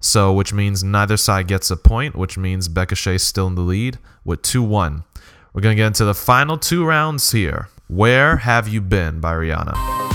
So, 0.00 0.32
which 0.32 0.52
means 0.52 0.82
neither 0.82 1.16
side 1.16 1.46
gets 1.46 1.70
a 1.70 1.76
point, 1.76 2.16
which 2.16 2.36
means 2.36 2.68
Beckah 2.68 2.96
Shae's 2.96 3.22
still 3.22 3.46
in 3.46 3.54
the 3.54 3.62
lead 3.62 3.98
with 4.24 4.42
2 4.42 4.62
1. 4.62 5.04
We're 5.52 5.60
going 5.60 5.76
to 5.76 5.80
get 5.80 5.86
into 5.86 6.04
the 6.04 6.14
final 6.14 6.58
two 6.58 6.84
rounds 6.84 7.30
here. 7.32 7.68
Where 7.86 8.38
Have 8.38 8.66
You 8.68 8.80
Been 8.80 9.20
by 9.20 9.34
Rihanna? 9.34 10.11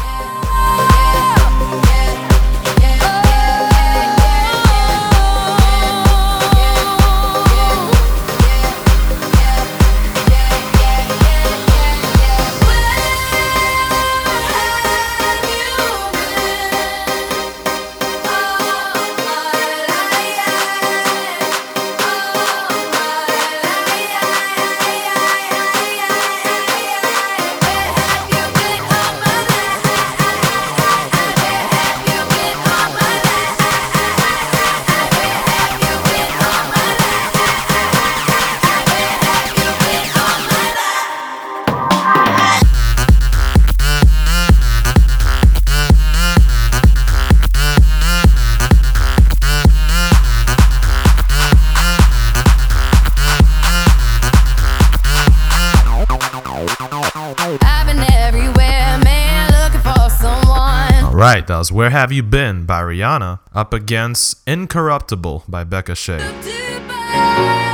Where 61.77 61.91
Have 61.91 62.11
You 62.11 62.23
Been 62.23 62.65
by 62.65 62.81
Rihanna 62.81 63.39
up 63.53 63.71
against 63.71 64.41
Incorruptible 64.47 65.43
by 65.47 65.63
Beckah 65.63 65.93
Shae. 65.93 67.66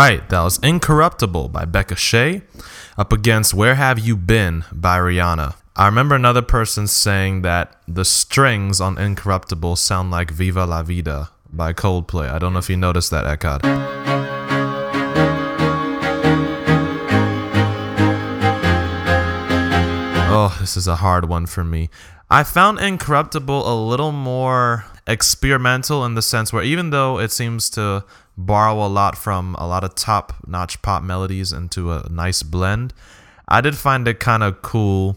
Right, 0.00 0.26
that 0.30 0.40
was 0.40 0.58
Incorruptible 0.60 1.50
by 1.50 1.66
Beckah 1.66 1.94
Shae 1.94 2.40
up 2.96 3.12
against 3.12 3.52
Where 3.52 3.74
Have 3.74 3.98
You 3.98 4.16
Been 4.16 4.64
by 4.72 4.98
Rihanna. 4.98 5.56
I 5.76 5.84
remember 5.84 6.14
another 6.14 6.40
person 6.40 6.86
saying 6.86 7.42
that 7.42 7.76
the 7.86 8.06
strings 8.06 8.80
on 8.80 8.96
Incorruptible 8.96 9.76
sound 9.76 10.10
like 10.10 10.30
Viva 10.30 10.64
La 10.64 10.82
Vida 10.82 11.28
by 11.52 11.74
Coldplay. 11.74 12.30
I 12.30 12.38
don't 12.38 12.54
know 12.54 12.60
if 12.60 12.70
you 12.70 12.78
noticed 12.78 13.10
that, 13.10 13.26
Eckard. 13.26 13.60
Oh, 20.30 20.56
this 20.60 20.78
is 20.78 20.88
a 20.88 20.96
hard 20.96 21.28
one 21.28 21.44
for 21.44 21.62
me. 21.62 21.90
I 22.30 22.42
found 22.42 22.78
Incorruptible 22.78 23.70
a 23.70 23.76
little 23.76 24.12
more 24.12 24.86
experimental 25.06 26.06
in 26.06 26.14
the 26.14 26.22
sense 26.22 26.52
where 26.54 26.62
even 26.62 26.88
though 26.88 27.18
it 27.18 27.32
seems 27.32 27.68
to 27.70 28.04
borrow 28.46 28.84
a 28.84 28.88
lot 28.88 29.16
from 29.16 29.54
a 29.56 29.66
lot 29.66 29.84
of 29.84 29.94
top 29.94 30.34
notch 30.46 30.80
pop 30.82 31.02
melodies 31.02 31.52
into 31.52 31.92
a 31.92 32.06
nice 32.10 32.42
blend, 32.42 32.92
I 33.48 33.60
did 33.60 33.76
find 33.76 34.06
it 34.06 34.20
kind 34.20 34.42
of 34.42 34.62
cool 34.62 35.16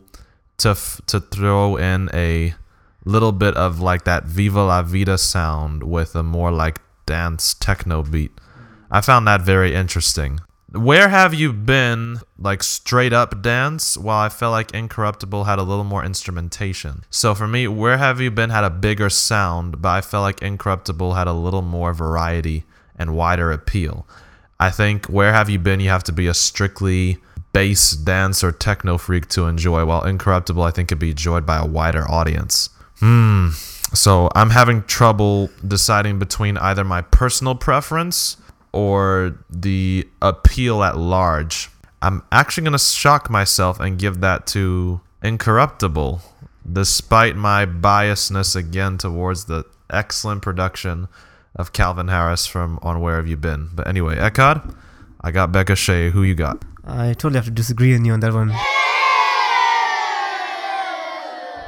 to 0.57 0.69
f- 0.69 1.01
to 1.07 1.19
throw 1.19 1.75
in 1.75 2.09
a 2.13 2.53
little 3.05 3.31
bit 3.31 3.55
of 3.55 3.79
like 3.79 4.05
that 4.05 4.25
Viva 4.25 4.63
La 4.63 4.81
Vida 4.81 5.17
sound 5.17 5.83
with 5.83 6.15
a 6.15 6.23
more 6.23 6.51
like 6.51 6.79
dance 7.05 7.53
techno 7.53 8.03
beat. 8.03 8.31
I 8.89 9.01
found 9.01 9.27
that 9.27 9.41
very 9.41 9.73
interesting. 9.73 10.39
Where 10.71 11.09
have 11.09 11.33
you 11.33 11.53
been 11.53 12.19
like 12.43 12.61
straight 12.61 13.13
up 13.13 13.41
dance 13.41 13.97
while 13.97 14.19
I 14.19 14.29
felt 14.29 14.51
like 14.51 14.73
Incorruptible 14.73 15.45
had 15.45 15.59
a 15.59 15.63
little 15.63 15.85
more 15.85 16.03
instrumentation. 16.03 17.05
So 17.09 17.33
for 17.33 17.47
me, 17.47 17.67
Where 17.67 17.97
Have 17.97 18.19
You 18.19 18.31
Been 18.31 18.49
had 18.49 18.65
a 18.65 18.69
bigger 18.69 19.09
sound, 19.09 19.81
but 19.81 19.89
I 19.89 20.01
felt 20.01 20.23
like 20.23 20.41
Incorruptible 20.41 21.13
had 21.13 21.27
a 21.27 21.33
little 21.33 21.61
more 21.61 21.93
variety 21.93 22.65
and 22.97 23.15
wider 23.15 23.51
appeal. 23.51 24.07
I 24.59 24.69
think 24.69 25.07
Where 25.07 25.33
Have 25.33 25.49
You 25.49 25.59
Been, 25.59 25.79
you 25.79 25.89
have 25.89 26.03
to 26.05 26.11
be 26.11 26.27
a 26.27 26.33
strictly 26.33 27.17
bass, 27.51 27.91
dance, 27.91 28.43
or 28.43 28.51
techno 28.51 28.97
freak 28.97 29.27
to 29.29 29.45
enjoy, 29.45 29.85
while 29.85 30.03
Incorruptible, 30.03 30.63
I 30.63 30.71
think, 30.71 30.89
could 30.89 30.99
be 30.99 31.11
enjoyed 31.11 31.45
by 31.45 31.57
a 31.57 31.65
wider 31.65 32.09
audience. 32.09 32.69
Hmm. 32.99 33.49
So 33.93 34.29
I'm 34.35 34.49
having 34.49 34.83
trouble 34.83 35.49
deciding 35.65 36.17
between 36.17 36.57
either 36.57 36.83
my 36.83 37.01
personal 37.01 37.55
preference 37.55 38.37
or 38.71 39.37
the 39.49 40.07
appeal 40.21 40.83
at 40.83 40.97
large. 40.97 41.69
I'm 42.01 42.23
actually 42.31 42.63
going 42.63 42.73
to 42.73 42.79
shock 42.79 43.29
myself 43.29 43.79
and 43.79 43.99
give 43.99 44.21
that 44.21 44.47
to 44.47 45.01
Incorruptible, 45.21 46.21
despite 46.69 47.35
my 47.35 47.65
biasness 47.65 48.55
again 48.55 48.97
towards 48.97 49.45
the 49.45 49.65
excellent 49.89 50.41
production 50.41 51.07
of 51.55 51.73
Calvin 51.73 52.07
Harris 52.07 52.45
from 52.45 52.79
On 52.81 52.99
Where 53.01 53.17
Have 53.17 53.27
You 53.27 53.37
Been. 53.37 53.69
But 53.73 53.87
anyway, 53.87 54.15
Eckard, 54.15 54.75
I 55.21 55.31
got 55.31 55.51
Beckah 55.51 55.75
Shae. 55.75 56.11
Who 56.11 56.23
you 56.23 56.35
got? 56.35 56.63
I 56.83 57.13
totally 57.13 57.35
have 57.35 57.45
to 57.45 57.51
disagree 57.51 57.93
with 57.93 58.05
you 58.05 58.13
on 58.13 58.19
that 58.21 58.33
one. 58.33 58.51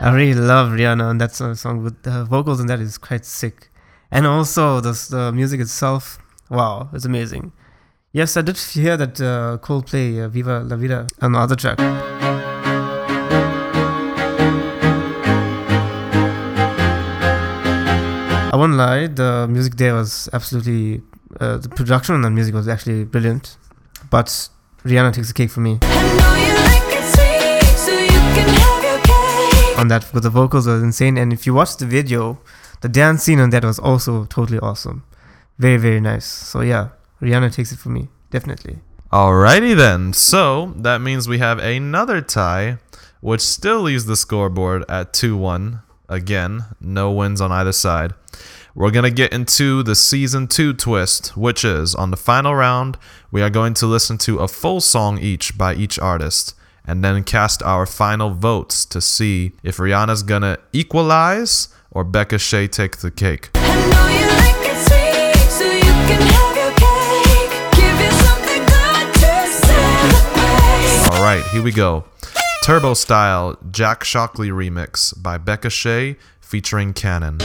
I 0.02 0.12
really 0.14 0.34
love 0.34 0.72
Rihanna, 0.72 1.10
and 1.10 1.22
that 1.22 1.34
song 1.34 1.82
with 1.84 2.04
the 2.04 2.26
vocals, 2.26 2.60
and 2.60 2.70
that 2.70 2.80
is 2.82 2.98
quite 2.98 3.26
sick. 3.26 3.72
And 4.12 4.28
also 4.28 4.82
the 4.82 4.92
the 5.10 5.32
music 5.32 5.62
itself, 5.62 6.20
wow, 6.50 6.90
it's 6.94 7.06
amazing. 7.06 7.54
Yes, 8.12 8.38
I 8.38 8.42
did 8.42 8.58
hear 8.58 8.98
that 8.98 9.20
uh, 9.20 9.58
Coldplay, 9.62 10.24
uh, 10.24 10.28
Viva 10.30 10.64
La 10.64 10.76
Vida, 10.76 11.08
on 11.22 11.32
the 11.34 11.40
other 11.40 11.56
track. 11.56 11.80
I 18.56 18.58
won't 18.58 18.76
lie, 18.76 19.08
the 19.08 19.48
music 19.50 19.76
there 19.76 19.94
was 19.96 20.30
absolutely, 20.32 21.02
uh, 21.42 21.58
the 21.58 21.68
production 21.68 22.16
on 22.16 22.22
the 22.22 22.30
music 22.30 22.56
was 22.56 22.70
actually 22.70 23.04
brilliant. 23.04 23.58
But 24.10 24.28
Rihanna 24.86 25.12
takes 25.12 25.28
the 25.28 25.34
cake 25.34 25.50
for 25.50 25.60
me. 25.60 25.80
I 25.82 25.98
know 26.20 26.36
you 26.40 26.54
like 26.64 27.04
sweet, 27.04 27.78
so 27.78 27.92
you 27.92 28.08
can 28.08 28.48
have 28.48 28.82
your 28.82 29.00
cake. 29.04 29.78
on 29.78 29.90
that 29.90 30.04
because 30.04 30.22
the 30.22 30.30
vocals 30.30 30.68
was 30.68 30.82
insane. 30.82 31.18
And 31.18 31.34
if 31.34 31.46
you 31.46 31.54
watch 31.54 31.76
the 31.76 31.86
video, 31.86 32.40
the 32.80 32.88
dance 32.88 33.24
scene 33.24 33.42
on 33.42 33.50
that 33.50 33.66
was 33.66 33.78
also 33.78 34.24
totally 34.24 34.60
awesome. 34.60 35.04
Very, 35.60 35.76
very 35.76 36.00
nice. 36.00 36.24
So 36.24 36.62
yeah, 36.62 36.92
Rihanna 37.22 37.54
takes 37.54 37.74
it 37.74 37.80
for 37.80 37.90
me. 37.90 38.08
Definitely. 38.30 38.80
Alrighty 39.12 39.76
then. 39.76 40.14
So 40.14 40.72
that 40.78 41.02
means 41.02 41.28
we 41.28 41.40
have 41.40 41.60
another 41.60 42.22
tie, 42.22 42.78
which 43.20 43.42
still 43.42 43.82
leaves 43.82 44.06
the 44.06 44.16
scoreboard 44.16 44.86
at 44.88 45.12
2 45.12 45.36
1. 45.36 45.82
Again, 46.08 46.66
no 46.80 47.12
wins 47.12 47.42
on 47.42 47.52
either 47.52 47.72
side. 47.72 48.14
We're 48.76 48.92
going 48.92 49.06
to 49.06 49.12
get 49.12 49.32
into 49.34 49.84
the 49.84 49.96
season 49.96 50.48
2 50.48 50.74
twist, 50.74 51.38
which 51.38 51.64
is 51.64 51.96
on 51.96 52.12
the 52.12 52.18
final 52.18 52.54
round, 52.54 52.98
we 53.32 53.42
are 53.42 53.50
going 53.50 53.74
to 53.76 53.86
listen 53.86 54.18
to 54.20 54.40
a 54.40 54.48
full 54.48 54.82
song 54.82 55.18
each 55.18 55.58
by 55.58 55.74
each 55.76 55.98
artist 55.98 56.54
and 56.86 57.04
then 57.04 57.24
cast 57.24 57.64
our 57.64 57.86
final 57.86 58.30
votes 58.32 58.86
to 58.86 59.02
see 59.02 59.54
if 59.64 59.78
Rihanna's 59.78 60.24
going 60.24 60.44
to 60.44 60.60
equalize 60.74 61.70
or 61.90 62.06
Beckah 62.06 62.38
Shae 62.38 62.70
take 62.70 62.98
the 62.98 63.12
cake. 63.12 63.50
I 63.56 63.76
know 63.90 64.08
you 64.12 64.28
like 64.28 64.60
it 64.70 64.78
sweet, 64.86 65.52
so 65.52 65.66
you 65.66 65.82
can 65.82 66.22
have 66.22 66.56
your 66.56 66.74
cake. 66.76 67.52
Give 67.76 67.98
you 68.00 68.12
something 68.26 68.64
good 68.68 69.08
to 69.22 69.48
celebrate. 69.66 71.16
All 71.16 71.24
right, 71.24 71.44
here 71.52 71.64
we 71.64 71.72
go. 71.72 72.04
Turbo 72.66 72.96
Style 72.96 73.60
Jack 73.70 74.04
Shockley 74.04 74.50
remix 74.50 75.14
by 75.22 75.38
Beckah 75.38 75.70
Shae 75.70 76.16
featuring 76.42 76.94
Canon. 76.96 77.38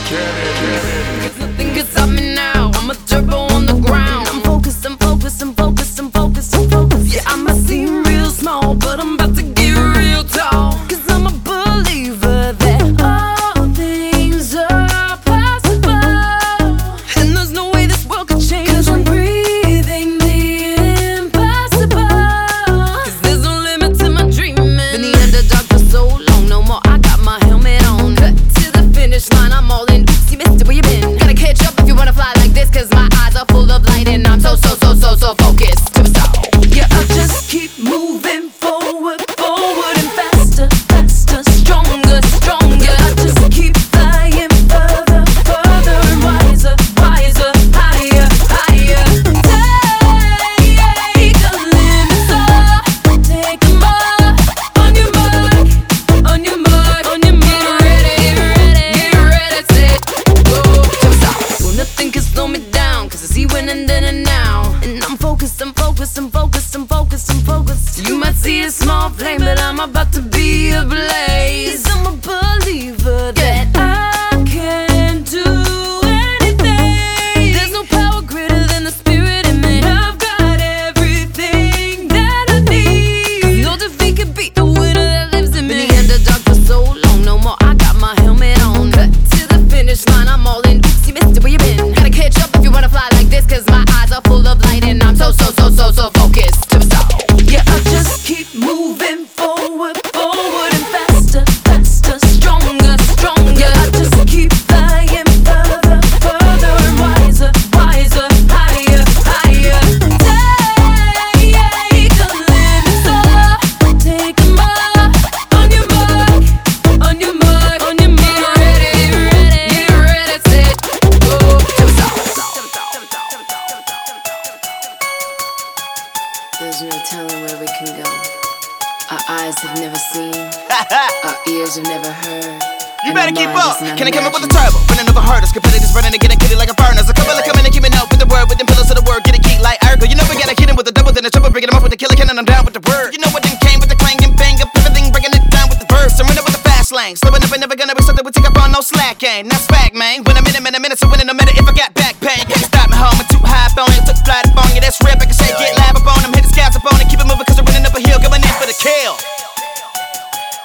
Flight 154.98 155.14
up 155.16 155.22
on 155.22 155.22
you. 155.22 155.22
That's 155.22 155.22
rip, 155.22 155.22
I 155.22 155.26
can 155.26 155.34
say 155.34 155.50
get 155.58 155.76
live 155.78 155.96
up 155.96 156.06
on 156.16 156.22
them, 156.22 156.32
hit 156.34 156.42
the 156.44 156.50
scouts 156.50 156.76
up 156.76 156.86
on 156.86 157.00
it, 157.00 157.06
keep 157.08 157.20
it 157.20 157.26
moving 157.26 157.44
'cause 157.46 157.56
we're 157.58 157.68
running 157.70 157.86
up 157.86 157.94
a 157.94 158.00
hill, 158.00 158.18
going 158.18 158.42
in 158.42 158.54
for 158.58 158.66
the 158.66 158.74
kill 158.74 159.16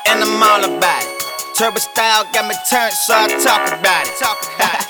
and 0.07 0.23
I'm 0.23 0.41
all 0.43 0.63
about 0.63 1.03
it. 1.03 1.09
Turbo 1.57 1.79
style 1.79 2.25
got 2.33 2.47
me 2.47 2.55
turned, 2.69 2.93
so 2.93 3.13
I 3.15 3.27
talk 3.43 3.67
about 3.79 4.07
it. 4.07 4.13
Talk 4.19 4.39
about 4.55 4.81
it. 4.81 4.87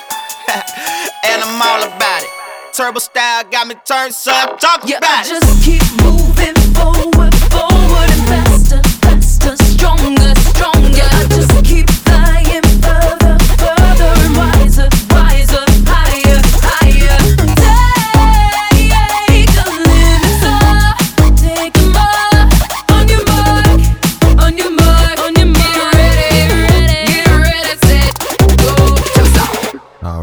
and 1.24 1.42
I'm 1.42 1.62
all 1.62 1.82
about 1.82 2.22
it. 2.22 2.30
Turbo 2.76 2.98
style 2.98 3.44
got 3.50 3.66
me 3.66 3.76
turned, 3.84 4.14
so 4.14 4.30
I 4.32 4.46
talk 4.58 4.82
Yeah, 4.84 4.98
about 4.98 5.10
I 5.10 5.22
it. 5.22 5.28
just 5.28 5.64
keep 5.64 5.82
moving 6.02 6.54
forward 6.74 7.25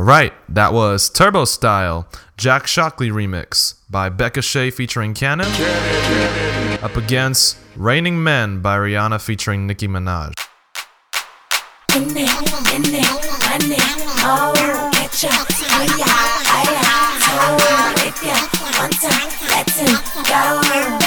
right, 0.04 0.34
that 0.50 0.74
was 0.74 1.10
Turbo 1.10 1.46
Style, 1.46 2.08
Jack 2.38 2.68
Shockley 2.68 3.10
remix 3.10 3.76
by 3.90 4.10
Beckah 4.10 4.42
Shae 4.42 4.74
featuring 4.74 5.14
Canon, 5.14 5.48
up 6.84 6.98
against 6.98 7.58
Raining 7.76 8.22
Men 8.22 8.62
by 8.62 8.78
Rihanna 8.78 9.22
featuring 9.22 9.66
Nicki 9.68 9.88
Minaj. 9.88 10.34
Ladies, 19.56 19.94
don't 20.26 21.03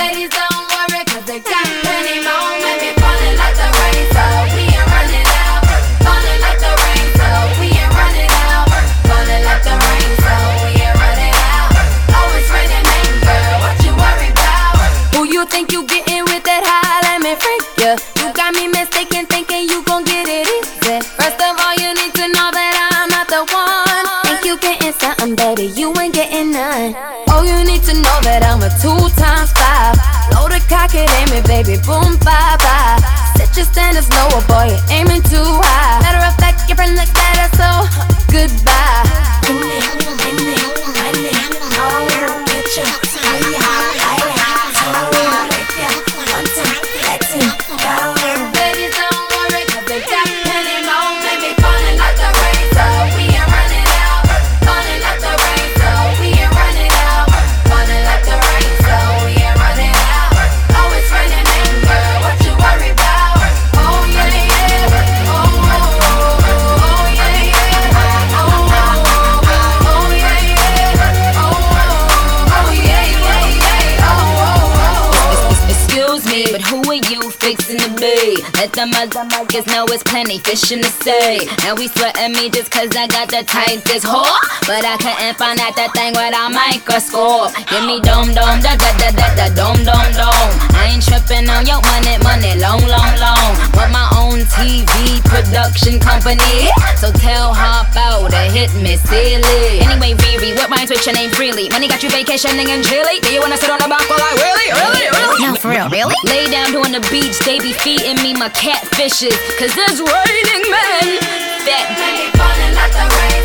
you 77.10 77.30
fixing 77.30 77.78
to 77.78 77.90
be? 78.00 78.40
Let 78.56 78.72
the 78.72 78.88
motherfuckers 78.88 79.66
know 79.66 79.84
it's 79.88 80.02
plenty 80.02 80.38
fish 80.38 80.72
in 80.72 80.80
the 80.80 80.88
sea. 81.04 81.44
And 81.66 81.76
we 81.78 81.88
sweating 81.88 82.32
me 82.32 82.48
just 82.48 82.70
cause 82.70 82.88
I 82.96 83.06
got 83.06 83.28
the 83.28 83.44
tightest 83.44 84.06
whore. 84.06 84.40
But 84.64 84.84
I 84.84 84.96
couldn't 84.96 85.36
find 85.36 85.60
out 85.60 85.76
that 85.76 85.92
thing 85.92 86.16
without 86.16 86.54
microscope. 86.54 87.52
Give 87.68 87.84
me 87.84 88.00
dome 88.00 88.32
dome 88.32 88.60
da 88.64 88.72
da 88.78 88.90
da 88.96 89.10
da 89.12 89.28
da 89.36 89.46
dome 89.52 89.82
dome 89.84 90.12
dome. 90.16 90.52
I 90.72 90.96
ain't 90.96 91.04
tripping 91.04 91.48
on 91.52 91.68
your 91.68 91.82
money 91.84 92.16
money 92.24 92.56
long 92.56 92.80
long 92.88 93.12
long. 93.20 93.52
Want 93.76 93.92
my 93.92 94.06
own 94.16 94.46
TV 94.48 95.20
production 95.28 96.00
company. 96.00 96.72
So 96.96 97.12
tell 97.12 97.52
Hop 97.56 97.96
out 97.96 98.30
to 98.30 98.42
hit 98.52 98.72
me 98.76 98.96
silly. 98.96 99.80
Anyway, 99.80 100.12
Riri, 100.12 100.54
what 100.54 100.68
rhymes 100.68 100.90
with 100.90 101.04
your 101.04 101.14
name 101.14 101.30
freely? 101.30 101.68
Money 101.70 101.88
got 101.88 102.02
you 102.02 102.10
vacationing 102.10 102.68
in 102.68 102.82
Chile. 102.82 103.18
Do 103.20 103.32
you 103.32 103.40
wanna 103.40 103.56
sit 103.56 103.70
on 103.70 103.80
the 103.80 103.88
back 103.88 104.04
while 104.08 104.20
I 104.20 104.32
really, 104.36 104.68
really, 104.76 105.04
really? 105.08 105.40
No, 105.42 105.54
for 105.56 105.72
real, 105.72 105.88
really? 105.88 106.14
Lay 106.24 106.46
down 106.50 106.72
on 106.86 106.92
the 106.92 107.08
beach, 107.10 107.38
they 107.40 107.58
be 107.58 107.72
feeding 107.72 108.14
me 108.22 108.32
my 108.32 108.48
catfishes. 108.50 109.34
Cause 109.58 109.74
there's 109.74 109.98
raining 109.98 110.64
men. 110.70 111.18
Maybe 111.66 112.30
falling 112.38 112.74
like 112.78 112.94
the 112.94 113.06
rain, 113.10 113.35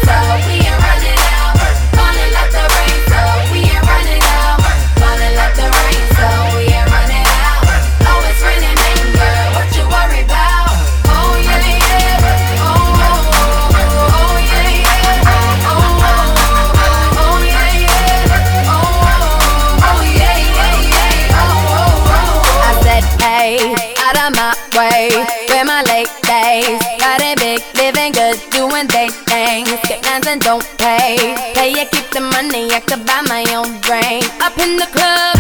don't 31.15 31.36
pay. 31.54 31.74
Pay 31.74 31.86
keep 31.86 32.10
the 32.12 32.21
money, 32.21 32.71
I 32.71 32.80
could 32.80 33.06
buy 33.06 33.21
my 33.28 33.43
own 33.56 33.80
brain. 33.82 34.24
Up 34.41 34.58
in 34.58 34.78
the 34.78 34.88
club, 34.88 35.31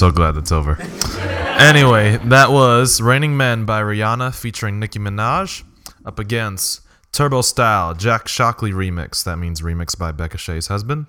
so 0.00 0.10
glad 0.10 0.32
that's 0.32 0.50
over. 0.50 0.78
Anyway, 1.60 2.16
that 2.24 2.50
was 2.50 3.02
Raining 3.02 3.36
Men 3.36 3.66
by 3.66 3.82
Rihanna 3.82 4.34
featuring 4.34 4.80
Nicki 4.80 4.98
Minaj 4.98 5.62
up 6.06 6.18
against 6.18 6.80
Turbo 7.12 7.42
Style, 7.42 7.92
Jack 7.94 8.26
Shockley 8.26 8.72
remix. 8.72 9.22
That 9.24 9.36
means 9.36 9.60
remix 9.60 9.98
by 9.98 10.10
Beckah 10.10 10.38
Shae's 10.38 10.68
husband. 10.68 11.06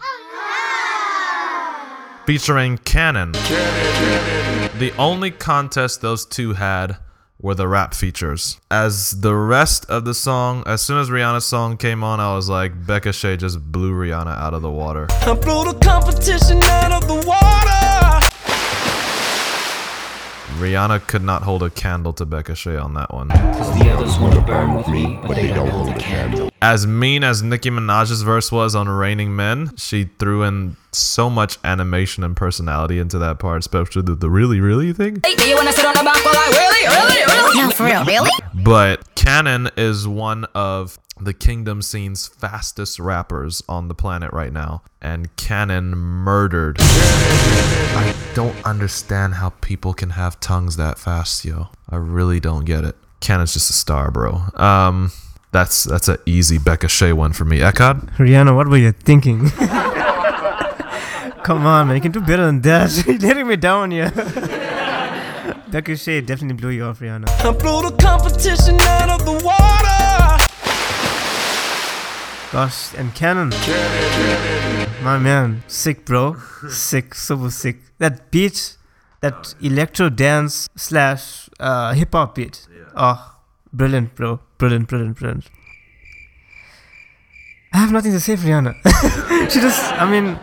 Featuring 2.26 2.80
Canon. 2.80 3.32
The 3.32 4.92
only 4.98 5.32
contest 5.32 6.02
those 6.02 6.26
two 6.26 6.52
had 6.52 6.98
were 7.40 7.56
the 7.56 7.70
rap 7.70 7.94
features. 7.94 8.60
As 8.70 9.22
the 9.22 9.34
rest 9.34 9.86
of 9.86 10.04
the 10.04 10.14
song, 10.14 10.64
as 10.66 10.82
soon 10.82 10.98
as 10.98 11.10
Rihanna's 11.10 11.46
song 11.46 11.78
came 11.78 12.04
on, 12.04 12.20
I 12.20 12.36
was 12.36 12.50
like, 12.50 12.74
Beckah 12.74 13.14
Shae 13.14 13.38
just 13.38 13.72
blew 13.72 13.94
Rihanna 13.94 14.38
out 14.38 14.54
of 14.54 14.62
the 14.62 14.70
water. 14.70 15.08
I 15.10 15.34
blew 15.34 15.64
the 15.64 15.80
competition 15.82 16.62
out 16.62 16.92
of 16.92 17.08
the 17.08 17.26
water. 17.26 18.21
Rihanna 20.60 21.08
could 21.08 21.24
not 21.24 21.44
hold 21.44 21.64
a 21.64 21.70
candle 21.70 22.14
to 22.14 22.26
Beckah 22.26 22.56
Shae 22.56 22.82
on 22.84 22.94
that 22.94 23.14
one. 23.14 23.30
Because 23.30 23.80
The 23.80 23.90
others 23.90 24.20
want 24.20 24.36
to 24.36 24.42
burn 24.42 24.76
with 24.76 24.88
me, 24.88 25.20
but 25.26 25.36
they 25.36 25.48
don't 25.48 25.70
hold 25.70 25.90
a 25.90 25.98
candle. 25.98 26.51
As 26.64 26.86
mean 26.86 27.24
as 27.24 27.42
Nicki 27.42 27.72
Minaj's 27.72 28.22
verse 28.22 28.52
was 28.52 28.76
on 28.76 28.88
Raining 28.88 29.36
Men, 29.36 29.76
she 29.78 30.12
threw 30.20 30.44
in 30.44 30.78
so 30.92 31.28
much 31.28 31.58
animation 31.64 32.24
and 32.24 32.38
personality 32.38 33.00
into 33.00 33.18
that 33.18 33.40
part, 33.40 33.60
especially 33.60 34.04
the, 34.04 34.14
the 34.14 34.30
really, 34.30 34.60
really 34.60 34.94
thing. 34.94 35.20
Hey, 35.26 35.34
do 35.36 35.48
you 35.48 35.56
wanna 35.56 35.74
sit 35.74 35.86
on 35.86 35.94
the 35.94 36.04
back 36.04 36.24
while 36.24 36.52
really, 36.52 36.88
really, 36.88 37.26
really? 37.26 37.58
No, 37.58 37.72
for 37.72 37.86
real, 37.86 38.06
really? 38.06 38.30
But 38.54 39.16
Canon 39.16 39.70
is 39.76 40.08
one 40.08 40.46
of 40.54 41.00
the 41.20 41.34
Kingdom 41.34 41.82
scene's 41.82 42.28
fastest 42.28 43.00
rappers 43.00 43.64
on 43.68 43.88
the 43.88 43.96
planet 43.96 44.32
right 44.32 44.54
now. 44.54 44.84
And 45.02 45.36
Canon 45.38 45.96
murdered. 45.96 46.78
I 46.80 48.16
don't 48.36 48.64
understand 48.66 49.36
how 49.36 49.50
people 49.62 49.96
can 49.96 50.12
have 50.12 50.40
tongues 50.40 50.78
that 50.78 51.00
fast, 51.00 51.44
yo. 51.44 51.70
I 51.90 51.96
really 51.96 52.40
don't 52.40 52.66
get 52.66 52.84
it. 52.84 52.96
Canon's 53.20 53.54
just 53.54 53.72
a 53.72 53.74
star, 53.74 54.12
bro. 54.12 54.44
Um, 54.56 55.12
That's 55.52 55.84
that's 55.84 56.08
an 56.08 56.18
easy 56.26 56.58
Beckah 56.60 56.88
Shae 56.88 57.14
one 57.14 57.34
for 57.34 57.44
me. 57.44 57.60
Eckard? 57.60 58.16
Rihanna, 58.16 58.56
what 58.56 58.70
were 58.70 58.78
you 58.78 58.94
thinking? 58.94 59.50
Come 61.44 61.66
on, 61.66 61.88
man. 61.88 61.96
You 61.98 62.02
can 62.02 62.14
do 62.14 62.22
better 62.22 62.46
than 62.46 62.62
that. 62.62 63.04
You're 63.08 63.18
letting 63.18 63.48
me 63.48 63.58
down 63.58 63.92
here. 63.92 64.12
Beckah 65.72 65.98
Shae 65.98 66.26
definitely 66.26 66.56
blew 66.56 66.70
you 66.70 66.86
off, 66.86 67.00
Rihanna. 67.00 67.28
I 67.30 67.52
blew 67.52 67.82
the 67.82 67.96
competition 67.98 68.80
out 68.82 69.10
of 69.10 69.26
the 69.26 69.34
water. 69.44 70.38
Gosh, 72.52 72.94
and 72.96 73.14
Canon. 73.14 73.50
My 75.04 75.18
man. 75.18 75.64
Sick, 75.68 76.06
bro. 76.06 76.36
sick, 76.70 77.14
super 77.14 77.50
sick. 77.50 77.78
That 77.98 78.32
beat, 78.32 78.78
that 79.22 79.54
electro 79.62 80.10
dance 80.10 80.70
slash 80.78 81.50
uh, 81.60 81.94
hip 81.94 82.14
hop 82.14 82.36
beat. 82.36 82.68
Oh, 82.96 83.36
brilliant, 83.74 84.16
bro. 84.16 84.40
Brilliant, 84.62 84.88
brilliant, 84.90 85.18
brilliant. 85.18 85.50
I 87.74 87.80
have 87.80 87.92
nothing 87.92 88.12
to 88.12 88.20
say 88.20 88.36
for 88.36 88.46
Rihanna. 88.46 88.76
she 89.52 89.60
just, 89.60 89.92
I 89.94 90.08
mean, 90.08 90.38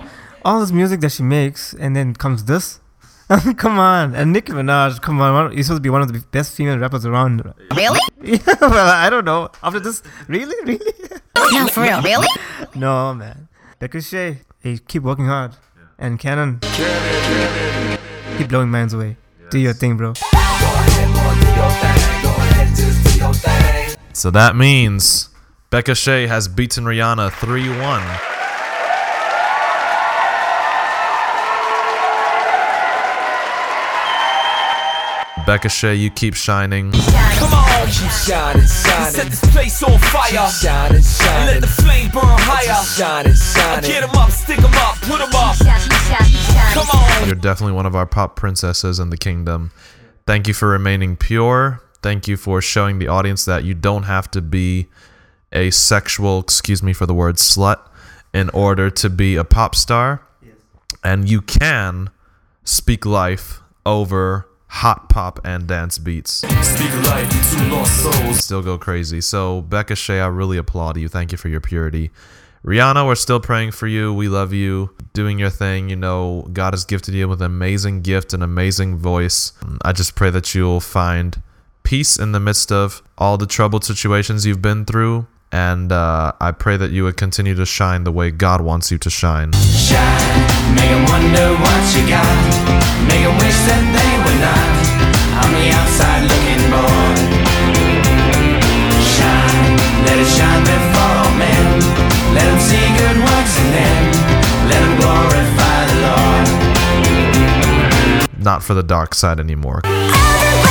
all 0.45 0.59
this 0.59 0.73
music 0.73 0.99
that 1.03 1.13
she 1.13 1.23
makes, 1.23 1.73
and 1.73 1.95
then 1.95 2.15
comes 2.15 2.43
this. 2.47 2.81
come 3.57 3.79
on. 3.79 4.17
And 4.17 4.33
Nicki 4.33 4.51
Minaj, 4.51 5.01
come 5.01 5.21
on, 5.21 5.53
you're 5.53 5.63
supposed 5.63 5.79
to 5.79 5.83
be 5.83 5.89
one 5.89 6.03
of 6.03 6.13
the 6.13 6.19
best 6.33 6.57
female 6.57 6.81
rappers 6.81 7.07
around. 7.07 7.45
Really? 7.77 8.01
Yeah, 8.21 8.41
well, 8.61 8.89
I 8.89 9.09
don't 9.09 9.25
know. 9.25 9.51
After 9.63 9.79
this, 9.79 10.03
really? 10.27 10.57
Really? 10.65 10.93
No, 11.53 11.69
for 11.69 11.83
real. 11.83 12.03
Really? 12.03 12.27
no, 12.75 13.15
man. 13.15 13.47
Beckah 13.81 14.03
Shae, 14.03 14.39
hey, 14.59 14.79
keep 14.89 15.05
working 15.05 15.27
hard. 15.27 15.53
And 15.97 16.19
Canon, 16.19 16.59
keep 18.37 18.49
blowing 18.49 18.69
minds 18.69 18.95
away. 18.95 19.17
Do 19.51 19.61
your 19.61 19.75
thing, 19.75 19.97
bro. 19.97 20.15
So 24.19 24.33
that 24.33 24.57
means 24.57 25.29
Beckah 25.71 25.95
Shae 25.95 26.27
has 26.27 26.49
beaten 26.49 26.83
Rihanna 26.83 27.31
3 27.35 27.69
1. 27.69 27.79
Beckah 35.47 35.71
Shae, 35.71 35.97
you 35.97 36.11
keep 36.11 36.35
shining. 36.35 36.91
Come 36.91 37.55
on, 37.55 37.87
keep 37.87 38.11
shining, 38.11 38.67
shining. 38.67 38.67
Set 38.67 39.27
this 39.29 39.53
place 39.53 39.81
on 39.85 39.97
fire. 40.01 40.51
shining, 40.51 41.01
shining. 41.01 41.47
Let 41.47 41.61
the 41.61 41.69
flame 41.69 42.11
burn 42.11 42.25
higher. 42.25 42.85
Shining, 42.85 43.35
shining. 43.35 43.89
Get 43.89 44.03
'em 44.03 44.11
up, 44.17 44.33
stick 44.33 44.59
'em 44.59 44.75
up, 44.75 44.97
put 45.03 45.21
'em 45.21 45.33
up. 45.33 45.57
Come 46.75 46.91
on. 46.91 47.27
You're 47.27 47.37
definitely 47.37 47.75
one 47.75 47.87
of 47.87 47.95
our 47.95 48.05
pop 48.05 48.35
princesses 48.35 48.99
in 48.99 49.11
the 49.11 49.17
kingdom. 49.17 49.71
Thank 50.27 50.49
you 50.49 50.55
for 50.55 50.69
remaining 50.71 51.15
pure. 51.15 51.83
Thank 52.03 52.29
you 52.29 52.37
for 52.37 52.61
showing 52.61 52.99
the 52.99 53.09
audience 53.09 53.45
that 53.45 53.65
you 53.65 53.75
don't 53.75 54.05
have 54.05 54.31
to 54.33 54.41
be 54.41 54.87
a 55.53 55.71
sexual, 55.71 56.41
excuse 56.41 56.83
me 56.83 56.93
for 56.93 57.07
the 57.07 57.15
word, 57.15 57.37
slut 57.37 57.81
in 58.33 58.51
order 58.51 58.91
to 58.91 59.11
be 59.11 59.37
a 59.37 59.45
pop 59.45 59.75
star. 59.75 60.23
Yes. 60.43 60.55
And 61.03 61.29
you 61.29 61.41
can 61.41 62.11
speak 62.65 63.07
life 63.07 63.61
over 63.87 64.47
hot 64.69 65.09
pop 65.09 65.41
and 65.45 65.67
dance 65.67 65.99
beats. 65.99 66.33
Speak 66.33 66.95
life 67.07 67.29
to 67.31 67.65
lost 67.75 68.03
souls. 68.03 68.45
Still 68.45 68.63
go 68.63 68.79
crazy. 68.79 69.21
So, 69.21 69.63
Beckah 69.63 69.97
Shae, 69.97 70.23
I 70.23 70.27
really 70.27 70.59
applaud 70.59 70.99
you. 70.99 71.09
Thank 71.09 71.33
you 71.33 71.39
for 71.39 71.49
your 71.49 71.61
purity. 71.61 72.11
Rihanna, 72.65 73.07
we're 73.07 73.15
still 73.15 73.41
praying 73.41 73.71
for 73.71 73.87
you. 73.87 74.13
We 74.13 74.29
love 74.29 74.53
you. 74.53 74.91
Doing 75.15 75.39
your 75.39 75.51
thing. 75.51 75.89
You 75.89 75.97
know, 75.97 76.47
God 76.53 76.75
has 76.75 76.85
gifted 76.85 77.15
you 77.15 77.29
with 77.29 77.41
an 77.41 77.47
amazing 77.47 78.03
gift, 78.03 78.35
an 78.35 78.43
amazing 78.43 78.97
voice. 78.97 79.53
I 79.83 79.93
just 79.93 80.15
pray 80.15 80.31
that 80.31 80.55
you'll 80.55 80.81
find 80.81 81.41
peace 81.89 82.19
in 82.19 82.33
the 82.33 82.41
midst 82.41 82.71
of 82.71 83.03
all 83.17 83.39
the 83.39 83.47
troubled 83.47 83.83
situations 83.83 84.45
you've 84.45 84.61
been 84.61 84.85
through. 84.85 85.27
And 85.51 85.91
uh, 85.91 86.33
I 86.39 86.51
pray 86.53 86.77
that 86.77 86.91
you 86.91 87.05
would 87.05 87.17
continue 87.17 87.55
to 87.55 87.65
shine 87.65 88.05
the 88.05 88.13
way 88.13 88.31
God 88.31 88.61
wants 88.61 88.91
you 88.93 88.99
to 88.99 89.09
shine. 89.09 89.53
Shine, 89.55 90.45
make 90.77 90.91
'em 90.91 91.07
wonder 91.09 91.49
what 91.65 91.83
you 91.97 92.05
got. 92.07 92.37
Make 93.09 93.25
'em 93.25 93.33
wish 93.41 93.59
that 93.69 93.83
they 93.97 94.13
were 94.25 94.39
not 94.49 94.69
on 95.41 95.51
the 95.57 95.67
outside 95.81 96.23
looking 96.29 96.65
boy. 96.69 97.09
Shine, 99.17 99.81
let 100.05 100.17
it 100.21 100.29
shine 100.37 100.63
before 100.69 101.15
all 101.25 101.33
men. 101.41 101.67
Let 102.37 102.47
'em 102.53 102.61
see 102.69 102.85
good 103.01 103.17
works 103.29 103.55
and 103.63 103.71
then 103.79 103.97
let 104.69 104.81
'em 104.85 104.93
glorify 105.01 105.79
the 105.89 105.99
Lord. 106.07 106.47
Not 108.45 108.63
for 108.63 108.75
the 108.75 108.83
dark 108.83 109.15
side 109.15 109.41
anymore. 109.41 109.81
Everybody's 109.85 110.68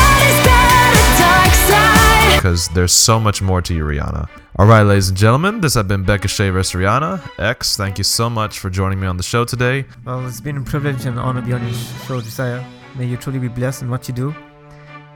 because 2.37 2.67
there's 2.69 2.91
so 2.91 3.19
much 3.19 3.41
more 3.41 3.63
to 3.63 3.73
you, 3.73 3.83
Rihanna. 3.83 4.29
All 4.57 4.67
right, 4.67 4.83
ladies 4.83 5.09
and 5.09 5.17
gentlemen, 5.17 5.59
this 5.59 5.73
has 5.73 5.85
been 5.85 6.05
Beckah 6.05 6.29
Shae 6.29 6.53
vs. 6.53 6.79
Rihanna. 6.79 7.27
X, 7.39 7.75
thank 7.75 7.97
you 7.97 8.03
so 8.03 8.29
much 8.29 8.59
for 8.59 8.69
joining 8.69 8.99
me 8.99 9.07
on 9.07 9.17
the 9.17 9.23
show 9.23 9.43
today. 9.43 9.85
Well, 10.05 10.25
it's 10.27 10.39
been 10.39 10.57
a 10.57 10.61
privilege 10.61 11.05
and 11.05 11.19
honor 11.19 11.41
to 11.41 11.47
be 11.47 11.53
on 11.53 11.63
your 11.63 11.73
show, 12.05 12.21
Josiah. 12.21 12.63
May 12.95 13.05
you 13.05 13.17
truly 13.17 13.39
be 13.39 13.47
blessed 13.47 13.81
in 13.81 13.89
what 13.89 14.07
you 14.07 14.13
do. 14.13 14.35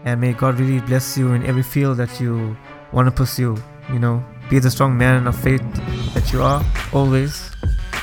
And 0.04 0.20
may 0.20 0.34
God 0.34 0.60
really 0.60 0.82
bless 0.82 1.16
you 1.16 1.34
in 1.34 1.46
every 1.46 1.62
field 1.62 1.98
that 1.98 2.20
you 2.20 2.58
want 2.92 3.08
to 3.08 3.12
pursue. 3.12 3.56
You 3.94 4.00
know, 4.00 4.26
be 4.50 4.58
the 4.58 4.72
strong 4.72 4.98
man 4.98 5.28
of 5.28 5.36
faith 5.40 5.62
that 6.16 6.34
you 6.34 6.42
are, 6.42 6.66
always. 6.92 7.52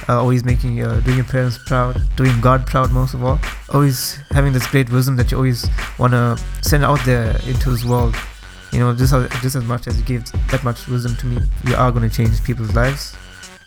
Uh, 0.09 0.19
always 0.21 0.43
making, 0.45 0.81
uh, 0.83 1.01
doing 1.01 1.17
your 1.19 1.27
parents 1.27 1.59
proud, 1.67 2.01
doing 2.17 2.41
God 2.41 2.67
proud 2.67 2.91
most 2.93 3.13
of 3.15 3.23
all. 3.25 3.39
Always 3.71 4.15
having 4.31 4.55
this 4.55 4.67
great 4.69 4.91
wisdom 4.91 5.17
that 5.17 5.31
you 5.31 5.37
always 5.37 5.69
want 5.99 6.13
to 6.13 6.41
send 6.63 6.83
out 6.83 7.01
there 7.05 7.37
into 7.47 7.69
this 7.71 7.85
world. 7.85 8.17
You 8.73 8.81
know, 8.81 8.95
just, 8.95 9.13
as- 9.13 9.31
just 9.43 9.57
as 9.57 9.65
much 9.65 9.87
as 9.87 9.99
you 9.99 10.05
give 10.05 10.25
that 10.51 10.63
much 10.65 10.87
wisdom 10.89 11.17
to 11.17 11.27
me, 11.27 11.39
you 11.67 11.75
are 11.75 11.91
going 11.91 12.09
to 12.09 12.15
change 12.15 12.43
people's 12.45 12.75
lives. 12.75 13.17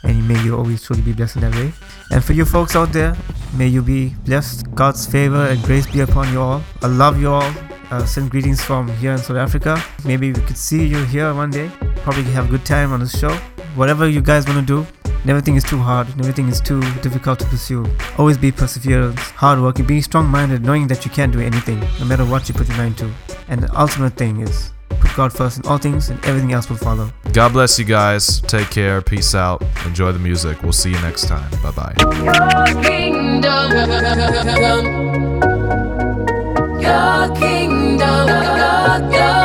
And 0.03 0.27
may 0.27 0.41
you 0.43 0.57
always 0.57 0.81
truly 0.83 1.01
be 1.03 1.13
blessed 1.13 1.35
in 1.35 1.41
that 1.43 1.55
way. 1.55 1.71
And 2.09 2.23
for 2.23 2.33
you 2.33 2.43
folks 2.43 2.75
out 2.75 2.91
there, 2.91 3.15
may 3.55 3.67
you 3.67 3.81
be 3.83 4.09
blessed. 4.25 4.73
God's 4.73 5.05
favor 5.05 5.45
and 5.47 5.61
grace 5.63 5.85
be 5.85 5.99
upon 5.99 6.31
you 6.33 6.41
all. 6.41 6.63
I 6.81 6.87
love 6.87 7.21
you 7.21 7.29
all. 7.29 7.53
Uh, 7.91 8.05
send 8.05 8.31
greetings 8.31 8.63
from 8.63 8.87
here 8.97 9.11
in 9.11 9.17
South 9.19 9.37
Africa. 9.37 9.81
Maybe 10.05 10.31
we 10.31 10.41
could 10.41 10.57
see 10.57 10.85
you 10.85 11.03
here 11.05 11.33
one 11.33 11.51
day. 11.51 11.69
Probably 11.97 12.23
have 12.31 12.45
a 12.47 12.49
good 12.49 12.65
time 12.65 12.93
on 12.93 12.99
this 13.01 13.17
show. 13.17 13.33
Whatever 13.75 14.07
you 14.09 14.21
guys 14.21 14.47
want 14.47 14.65
to 14.65 14.65
do, 14.65 15.11
never 15.23 15.39
think 15.41 15.57
is 15.57 15.63
too 15.63 15.77
hard. 15.77 16.07
Never 16.17 16.31
think 16.31 16.49
is 16.49 16.61
too 16.61 16.81
difficult 17.01 17.39
to 17.39 17.45
pursue. 17.45 17.85
Always 18.17 18.37
be 18.37 18.51
perseverance, 18.51 19.19
hardworking, 19.19 19.85
be 19.85 20.01
strong-minded, 20.01 20.63
knowing 20.63 20.87
that 20.87 21.05
you 21.05 21.11
can 21.11 21.29
do 21.31 21.41
anything, 21.41 21.79
no 21.99 22.05
matter 22.05 22.25
what 22.25 22.47
you 22.49 22.55
put 22.55 22.67
your 22.67 22.77
mind 22.77 22.97
to. 22.99 23.11
And 23.49 23.61
the 23.61 23.79
ultimate 23.79 24.13
thing 24.15 24.39
is 24.39 24.71
put 25.01 25.15
God 25.15 25.33
first 25.33 25.57
in 25.57 25.65
all 25.65 25.77
things, 25.77 26.09
and 26.09 26.23
everything 26.25 26.53
else 26.53 26.69
will 26.69 26.77
follow. 26.77 27.11
God 27.33 27.53
bless 27.53 27.77
you 27.79 27.85
guys. 27.85 28.41
Take 28.41 28.69
care. 28.69 29.01
Peace 29.01 29.35
out. 29.35 29.63
Enjoy 29.85 30.11
the 30.11 30.19
music. 30.19 30.61
We'll 30.63 30.73
see 30.73 30.91
you 30.91 31.01
next 31.01 31.27
time. 31.27 31.49
Bye 31.61 31.71
bye. 31.71 31.95
Your 31.99 32.83
kingdom, 32.83 33.71
your 36.81 37.35
kingdom, 37.35 38.27
your, 38.27 39.11
your 39.11 39.40